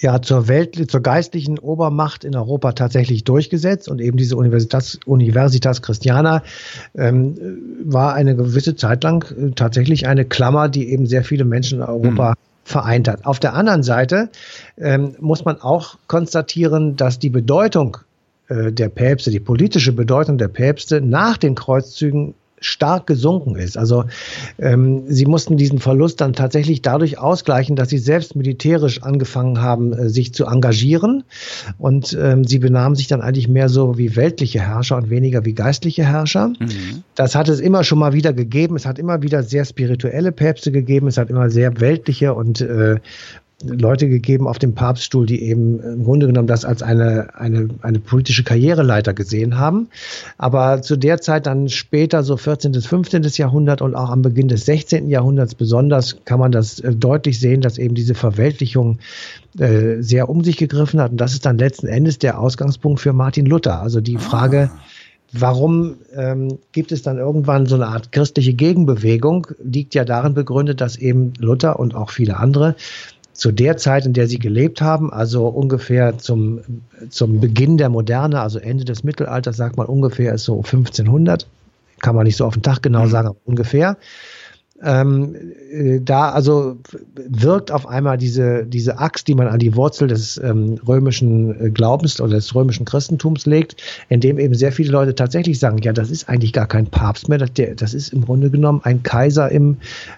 ja 0.00 0.22
zur 0.22 0.48
Welt, 0.48 0.90
zur 0.90 1.00
geistlichen 1.00 1.58
Obermacht 1.58 2.24
in 2.24 2.36
Europa 2.36 2.72
tatsächlich 2.72 3.24
durchgesetzt 3.24 3.88
und 3.88 4.00
eben 4.00 4.16
diese 4.16 4.36
Universitas, 4.36 4.98
Universitas 5.06 5.82
Christiana 5.82 6.42
ähm, 6.96 7.36
war 7.84 8.14
eine 8.14 8.36
gewisse 8.36 8.76
Zeit 8.76 9.02
lang 9.02 9.24
äh, 9.36 9.50
tatsächlich 9.52 10.06
eine 10.06 10.24
Klammer, 10.24 10.68
die 10.68 10.90
eben 10.90 11.06
sehr 11.06 11.24
viele 11.24 11.44
Menschen 11.44 11.78
in 11.80 11.84
Europa 11.84 12.30
mhm 12.30 12.34
vereint 12.64 13.08
hat. 13.08 13.26
Auf 13.26 13.38
der 13.38 13.52
anderen 13.52 13.82
Seite 13.82 14.30
ähm, 14.78 15.14
muss 15.20 15.44
man 15.44 15.60
auch 15.60 15.98
konstatieren, 16.06 16.96
dass 16.96 17.18
die 17.18 17.28
Bedeutung 17.28 17.98
der 18.48 18.88
Päpste, 18.88 19.30
die 19.30 19.40
politische 19.40 19.92
Bedeutung 19.92 20.38
der 20.38 20.48
Päpste 20.48 21.00
nach 21.00 21.38
den 21.38 21.54
Kreuzzügen 21.54 22.34
stark 22.64 23.06
gesunken 23.06 23.56
ist. 23.56 23.76
Also 23.76 24.04
ähm, 24.58 25.04
sie 25.06 25.26
mussten 25.26 25.56
diesen 25.56 25.78
Verlust 25.78 26.20
dann 26.20 26.32
tatsächlich 26.32 26.82
dadurch 26.82 27.18
ausgleichen, 27.18 27.76
dass 27.76 27.90
sie 27.90 27.98
selbst 27.98 28.36
militärisch 28.36 29.02
angefangen 29.02 29.60
haben, 29.60 29.92
äh, 29.92 30.08
sich 30.08 30.32
zu 30.32 30.46
engagieren. 30.46 31.24
Und 31.78 32.16
ähm, 32.20 32.44
sie 32.44 32.58
benahmen 32.58 32.96
sich 32.96 33.06
dann 33.06 33.20
eigentlich 33.20 33.48
mehr 33.48 33.68
so 33.68 33.98
wie 33.98 34.16
weltliche 34.16 34.60
Herrscher 34.60 34.96
und 34.96 35.10
weniger 35.10 35.44
wie 35.44 35.52
geistliche 35.52 36.04
Herrscher. 36.04 36.48
Mhm. 36.48 37.04
Das 37.14 37.34
hat 37.34 37.48
es 37.48 37.60
immer 37.60 37.84
schon 37.84 37.98
mal 37.98 38.12
wieder 38.14 38.32
gegeben. 38.32 38.76
Es 38.76 38.86
hat 38.86 38.98
immer 38.98 39.22
wieder 39.22 39.42
sehr 39.42 39.64
spirituelle 39.64 40.32
Päpste 40.32 40.72
gegeben. 40.72 41.08
Es 41.08 41.18
hat 41.18 41.30
immer 41.30 41.50
sehr 41.50 41.80
weltliche 41.80 42.34
und 42.34 42.60
äh, 42.62 42.96
Leute 43.66 44.08
gegeben 44.08 44.46
auf 44.46 44.58
dem 44.58 44.74
Papststuhl, 44.74 45.26
die 45.26 45.42
eben 45.42 45.80
im 45.80 46.04
Grunde 46.04 46.26
genommen 46.26 46.46
das 46.46 46.64
als 46.64 46.82
eine, 46.82 47.34
eine, 47.34 47.68
eine 47.82 47.98
politische 47.98 48.44
Karriereleiter 48.44 49.14
gesehen 49.14 49.58
haben. 49.58 49.88
Aber 50.38 50.82
zu 50.82 50.96
der 50.96 51.20
Zeit 51.20 51.46
dann 51.46 51.68
später, 51.68 52.22
so 52.22 52.36
14. 52.36 52.72
bis 52.72 52.86
15. 52.86 53.22
Jahrhundert 53.22 53.82
und 53.82 53.94
auch 53.94 54.10
am 54.10 54.22
Beginn 54.22 54.48
des 54.48 54.64
16. 54.66 55.08
Jahrhunderts 55.08 55.54
besonders, 55.54 56.16
kann 56.24 56.40
man 56.40 56.52
das 56.52 56.80
äh, 56.80 56.94
deutlich 56.94 57.40
sehen, 57.40 57.60
dass 57.60 57.78
eben 57.78 57.94
diese 57.94 58.14
Verweltlichung 58.14 58.98
äh, 59.58 60.00
sehr 60.00 60.28
um 60.28 60.44
sich 60.44 60.56
gegriffen 60.56 61.00
hat. 61.00 61.12
Und 61.12 61.20
das 61.20 61.32
ist 61.32 61.46
dann 61.46 61.58
letzten 61.58 61.86
Endes 61.86 62.18
der 62.18 62.38
Ausgangspunkt 62.38 63.00
für 63.00 63.12
Martin 63.12 63.46
Luther. 63.46 63.80
Also 63.80 64.00
die 64.00 64.18
Frage, 64.18 64.70
ah. 64.72 64.80
Warum 65.36 65.96
ähm, 66.14 66.58
gibt 66.70 66.92
es 66.92 67.02
dann 67.02 67.18
irgendwann 67.18 67.66
so 67.66 67.74
eine 67.74 67.88
Art 67.88 68.12
christliche 68.12 68.54
Gegenbewegung? 68.54 69.48
Liegt 69.64 69.96
ja 69.96 70.04
darin 70.04 70.32
begründet, 70.32 70.80
dass 70.80 70.96
eben 70.96 71.32
Luther 71.38 71.80
und 71.80 71.96
auch 71.96 72.10
viele 72.10 72.36
andere 72.36 72.76
zu 73.34 73.50
der 73.52 73.76
Zeit, 73.76 74.06
in 74.06 74.12
der 74.12 74.28
sie 74.28 74.38
gelebt 74.38 74.80
haben, 74.80 75.12
also 75.12 75.48
ungefähr 75.48 76.18
zum, 76.18 76.60
zum 77.10 77.40
Beginn 77.40 77.76
der 77.76 77.88
Moderne, 77.88 78.40
also 78.40 78.58
Ende 78.58 78.84
des 78.84 79.02
Mittelalters, 79.04 79.56
sagt 79.56 79.76
man 79.76 79.86
ungefähr 79.86 80.32
ist 80.34 80.44
so 80.44 80.56
1500, 80.56 81.46
kann 82.00 82.14
man 82.14 82.24
nicht 82.24 82.36
so 82.36 82.46
auf 82.46 82.54
den 82.54 82.62
Tag 82.62 82.82
genau 82.82 83.04
mhm. 83.04 83.10
sagen, 83.10 83.28
aber 83.28 83.38
ungefähr. 83.44 83.96
Ähm, 84.82 85.36
äh, 85.70 86.00
da 86.00 86.30
also 86.30 86.76
wirkt 87.14 87.70
auf 87.70 87.86
einmal 87.86 88.18
diese, 88.18 88.66
diese 88.66 88.98
Axt, 88.98 89.28
die 89.28 89.34
man 89.34 89.46
an 89.46 89.60
die 89.60 89.76
Wurzel 89.76 90.08
des 90.08 90.36
ähm, 90.38 90.80
römischen 90.86 91.66
äh, 91.66 91.70
Glaubens 91.70 92.20
oder 92.20 92.34
des 92.34 92.54
römischen 92.54 92.84
Christentums 92.84 93.46
legt, 93.46 93.76
indem 94.08 94.38
eben 94.38 94.54
sehr 94.54 94.72
viele 94.72 94.90
Leute 94.90 95.14
tatsächlich 95.14 95.60
sagen, 95.60 95.78
ja, 95.78 95.92
das 95.92 96.10
ist 96.10 96.28
eigentlich 96.28 96.52
gar 96.52 96.66
kein 96.66 96.86
Papst 96.86 97.28
mehr, 97.28 97.38
das, 97.38 97.52
der, 97.52 97.76
das 97.76 97.94
ist 97.94 98.12
im 98.12 98.24
Grunde 98.24 98.50
genommen 98.50 98.80
ein 98.82 99.04
Kaiser 99.04 99.50
im 99.50 99.76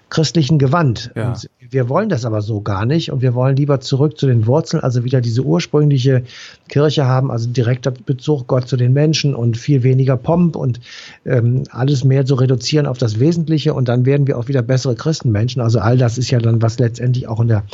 christlichen 0.09 0.59
Gewand. 0.59 1.11
Ja. 1.15 1.35
Wir 1.71 1.89
wollen 1.89 2.09
das 2.09 2.25
aber 2.25 2.43
so 2.43 2.61
gar 2.61 2.87
nicht 2.87 3.11
und 3.11 3.23
wir 3.23 3.35
wollen 3.35 3.57
lieber 3.57 3.81
zurück 3.81 4.19
zu 4.19 4.27
den 4.27 4.47
Wurzeln, 4.47 4.83
also 4.83 5.05
wieder 5.05 5.21
diese 5.21 5.43
ursprüngliche 5.43 6.23
Kirche 6.69 7.07
haben, 7.07 7.31
also 7.31 7.49
direkter 7.51 7.91
Bezug 7.91 8.47
Gott 8.47 8.69
zu 8.69 8.77
den 8.77 8.93
Menschen 8.93 9.35
und 9.35 9.57
viel 9.57 9.83
weniger 9.83 10.17
Pomp 10.17 10.55
und 10.57 10.81
ähm, 11.25 11.65
alles 11.71 12.05
mehr 12.05 12.25
zu 12.25 12.37
reduzieren 12.37 12.87
auf 12.87 12.99
das 12.99 13.19
Wesentliche 13.19 13.75
und 13.75 13.89
dann 13.89 14.07
werden 14.07 14.27
wir 14.27 14.39
auch 14.47 14.49
wieder 14.49 14.63
bessere 14.63 14.95
Christenmenschen. 14.95 15.61
Also 15.61 15.81
all 15.81 15.99
das 15.99 16.19
ist 16.19 16.31
ja 16.31 16.39
dann, 16.39 16.63
was 16.63 16.79
letztendlich 16.79 17.29
auch 17.29 17.41
in 17.41 17.49
der 17.49 17.65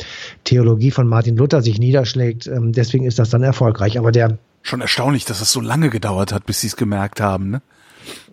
Theologie 0.43 0.91
von 0.91 1.07
Martin 1.07 1.37
Luther 1.37 1.61
sich 1.61 1.79
niederschlägt. 1.79 2.47
Ähm, 2.47 2.73
deswegen 2.73 3.05
ist 3.05 3.19
das 3.19 3.29
dann 3.29 3.43
erfolgreich. 3.43 3.97
Aber 3.97 4.11
der 4.11 4.37
Schon 4.61 4.81
erstaunlich, 4.81 5.25
dass 5.25 5.41
es 5.41 5.51
so 5.51 5.59
lange 5.59 5.89
gedauert 5.89 6.31
hat, 6.31 6.45
bis 6.45 6.61
sie 6.61 6.67
es 6.67 6.77
gemerkt 6.77 7.19
haben, 7.19 7.49
ne? 7.49 7.61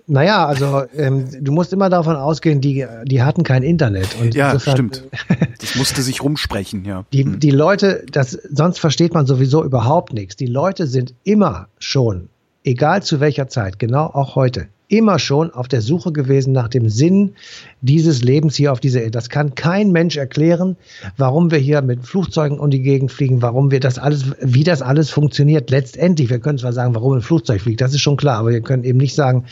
Naja, 0.06 0.44
also 0.44 0.82
ähm, 0.96 1.28
du 1.40 1.52
musst 1.52 1.72
immer 1.72 1.88
davon 1.88 2.16
ausgehen, 2.16 2.60
die, 2.60 2.84
die 3.04 3.22
hatten 3.22 3.44
kein 3.44 3.62
Internet. 3.62 4.16
Und 4.20 4.34
ja, 4.34 4.52
insofern, 4.52 4.74
stimmt. 4.74 5.04
Das 5.60 5.76
musste 5.76 6.02
sich 6.02 6.22
rumsprechen, 6.22 6.84
ja. 6.84 7.04
Die, 7.12 7.24
hm. 7.24 7.38
die 7.38 7.50
Leute, 7.50 8.04
das, 8.10 8.32
sonst 8.32 8.80
versteht 8.80 9.14
man 9.14 9.26
sowieso 9.26 9.62
überhaupt 9.62 10.12
nichts. 10.12 10.34
Die 10.34 10.46
Leute 10.46 10.88
sind 10.88 11.14
immer 11.22 11.68
schon, 11.78 12.28
egal 12.64 13.04
zu 13.04 13.20
welcher 13.20 13.46
Zeit, 13.48 13.78
genau 13.78 14.06
auch 14.06 14.34
heute, 14.34 14.68
immer 14.90 15.20
schon 15.20 15.50
auf 15.52 15.68
der 15.68 15.80
Suche 15.80 16.12
gewesen 16.12 16.52
nach 16.52 16.68
dem 16.68 16.88
Sinn 16.88 17.34
dieses 17.80 18.22
Lebens 18.22 18.56
hier 18.56 18.72
auf 18.72 18.80
dieser 18.80 19.00
Erde. 19.00 19.12
Das 19.12 19.28
kann 19.28 19.54
kein 19.54 19.92
Mensch 19.92 20.16
erklären, 20.16 20.76
warum 21.16 21.52
wir 21.52 21.58
hier 21.58 21.80
mit 21.80 22.04
Flugzeugen 22.04 22.58
um 22.58 22.70
die 22.70 22.82
Gegend 22.82 23.12
fliegen, 23.12 23.40
warum 23.40 23.70
wir 23.70 23.78
das 23.78 23.98
alles, 23.98 24.24
wie 24.40 24.64
das 24.64 24.82
alles 24.82 25.08
funktioniert. 25.10 25.70
Letztendlich, 25.70 26.28
wir 26.28 26.40
können 26.40 26.58
zwar 26.58 26.72
sagen, 26.72 26.94
warum 26.94 27.14
ein 27.14 27.22
Flugzeug 27.22 27.60
fliegt, 27.60 27.80
das 27.80 27.94
ist 27.94 28.00
schon 28.00 28.16
klar, 28.16 28.38
aber 28.38 28.50
wir 28.50 28.60
können 28.62 28.82
eben 28.82 28.98
nicht 28.98 29.14
sagen, 29.14 29.44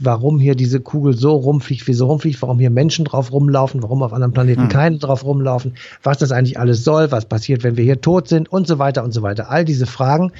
warum 0.00 0.38
hier 0.38 0.54
diese 0.54 0.80
Kugel 0.80 1.14
so 1.14 1.34
rumfliegt, 1.34 1.86
wie 1.86 1.92
sie 1.92 2.04
rumfliegt, 2.04 2.40
warum 2.40 2.58
hier 2.58 2.70
Menschen 2.70 3.04
drauf 3.04 3.30
rumlaufen, 3.30 3.82
warum 3.82 4.02
auf 4.02 4.14
anderen 4.14 4.32
Planeten 4.32 4.62
hm. 4.62 4.68
keine 4.70 4.98
drauf 4.98 5.22
rumlaufen, 5.22 5.74
was 6.02 6.16
das 6.16 6.32
eigentlich 6.32 6.58
alles 6.58 6.82
soll, 6.82 7.12
was 7.12 7.26
passiert, 7.26 7.62
wenn 7.62 7.76
wir 7.76 7.84
hier 7.84 8.00
tot 8.00 8.28
sind 8.28 8.50
und 8.50 8.66
so 8.66 8.78
weiter 8.78 9.04
und 9.04 9.12
so 9.12 9.20
weiter. 9.20 9.50
All 9.50 9.66
diese 9.66 9.86
Fragen, 9.86 10.32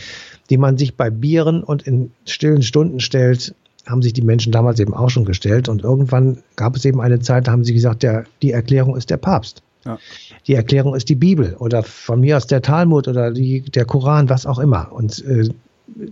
die 0.49 0.57
man 0.57 0.79
sich 0.79 0.97
bei 0.97 1.11
Bieren 1.11 1.63
und 1.63 1.83
in 1.83 2.13
stillen 2.25 2.63
Stunden 2.63 3.01
stellt, 3.01 3.55
haben 3.89 4.03
sich 4.03 4.13
die 4.13 4.23
Menschen 4.23 4.53
damals 4.53 4.81
eben 4.81 4.95
auch 4.95 5.11
schon 5.11 5.25
gestellt. 5.25 5.69
Und 5.69 5.83
irgendwann 5.83 6.43
gab 6.57 6.77
es 6.77 6.85
eben 6.85 7.01
eine 7.01 7.21
Zeit, 7.21 7.47
da 7.47 7.53
haben 7.53 7.65
sie 7.65 7.75
gesagt, 7.75 8.03
der, 8.03 8.25
die 8.43 8.53
Erklärung 8.53 8.97
ist 8.97 9.11
der 9.11 9.17
Papst. 9.17 9.63
Ja. 9.85 9.99
Die 10.47 10.55
Erklärung 10.55 10.95
ist 10.95 11.09
die 11.09 11.15
Bibel 11.15 11.55
oder 11.59 11.83
von 11.83 12.21
mir 12.21 12.37
aus 12.37 12.47
der 12.47 12.63
Talmud 12.63 13.09
oder 13.09 13.31
die, 13.31 13.63
der 13.63 13.85
Koran, 13.85 14.29
was 14.29 14.47
auch 14.47 14.59
immer. 14.59 14.93
Und 14.93 15.25
äh, 15.25 15.49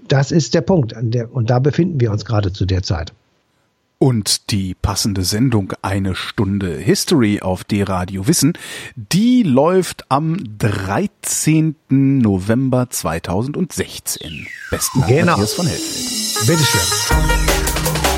das 0.08 0.32
ist 0.32 0.54
der 0.54 0.62
Punkt. 0.62 0.94
Der, 0.98 1.34
und 1.34 1.50
da 1.50 1.58
befinden 1.58 2.00
wir 2.00 2.10
uns 2.10 2.24
gerade 2.24 2.52
zu 2.52 2.64
der 2.64 2.82
Zeit. 2.82 3.12
Und 3.98 4.50
die 4.50 4.74
passende 4.74 5.24
Sendung 5.24 5.72
Eine 5.80 6.14
Stunde 6.14 6.76
History 6.76 7.40
auf 7.40 7.64
D-Radio 7.64 8.28
Wissen, 8.28 8.52
die 8.94 9.42
läuft 9.42 10.04
am 10.10 10.36
13. 10.58 11.76
November 11.88 12.90
2016. 12.90 14.48
Besten 14.70 15.00
Dank, 15.00 15.10
genau. 15.10 15.32
Matthias 15.32 15.54
von 15.54 15.66
Helfeld. 15.66 16.46
Bitteschön. 16.46 18.15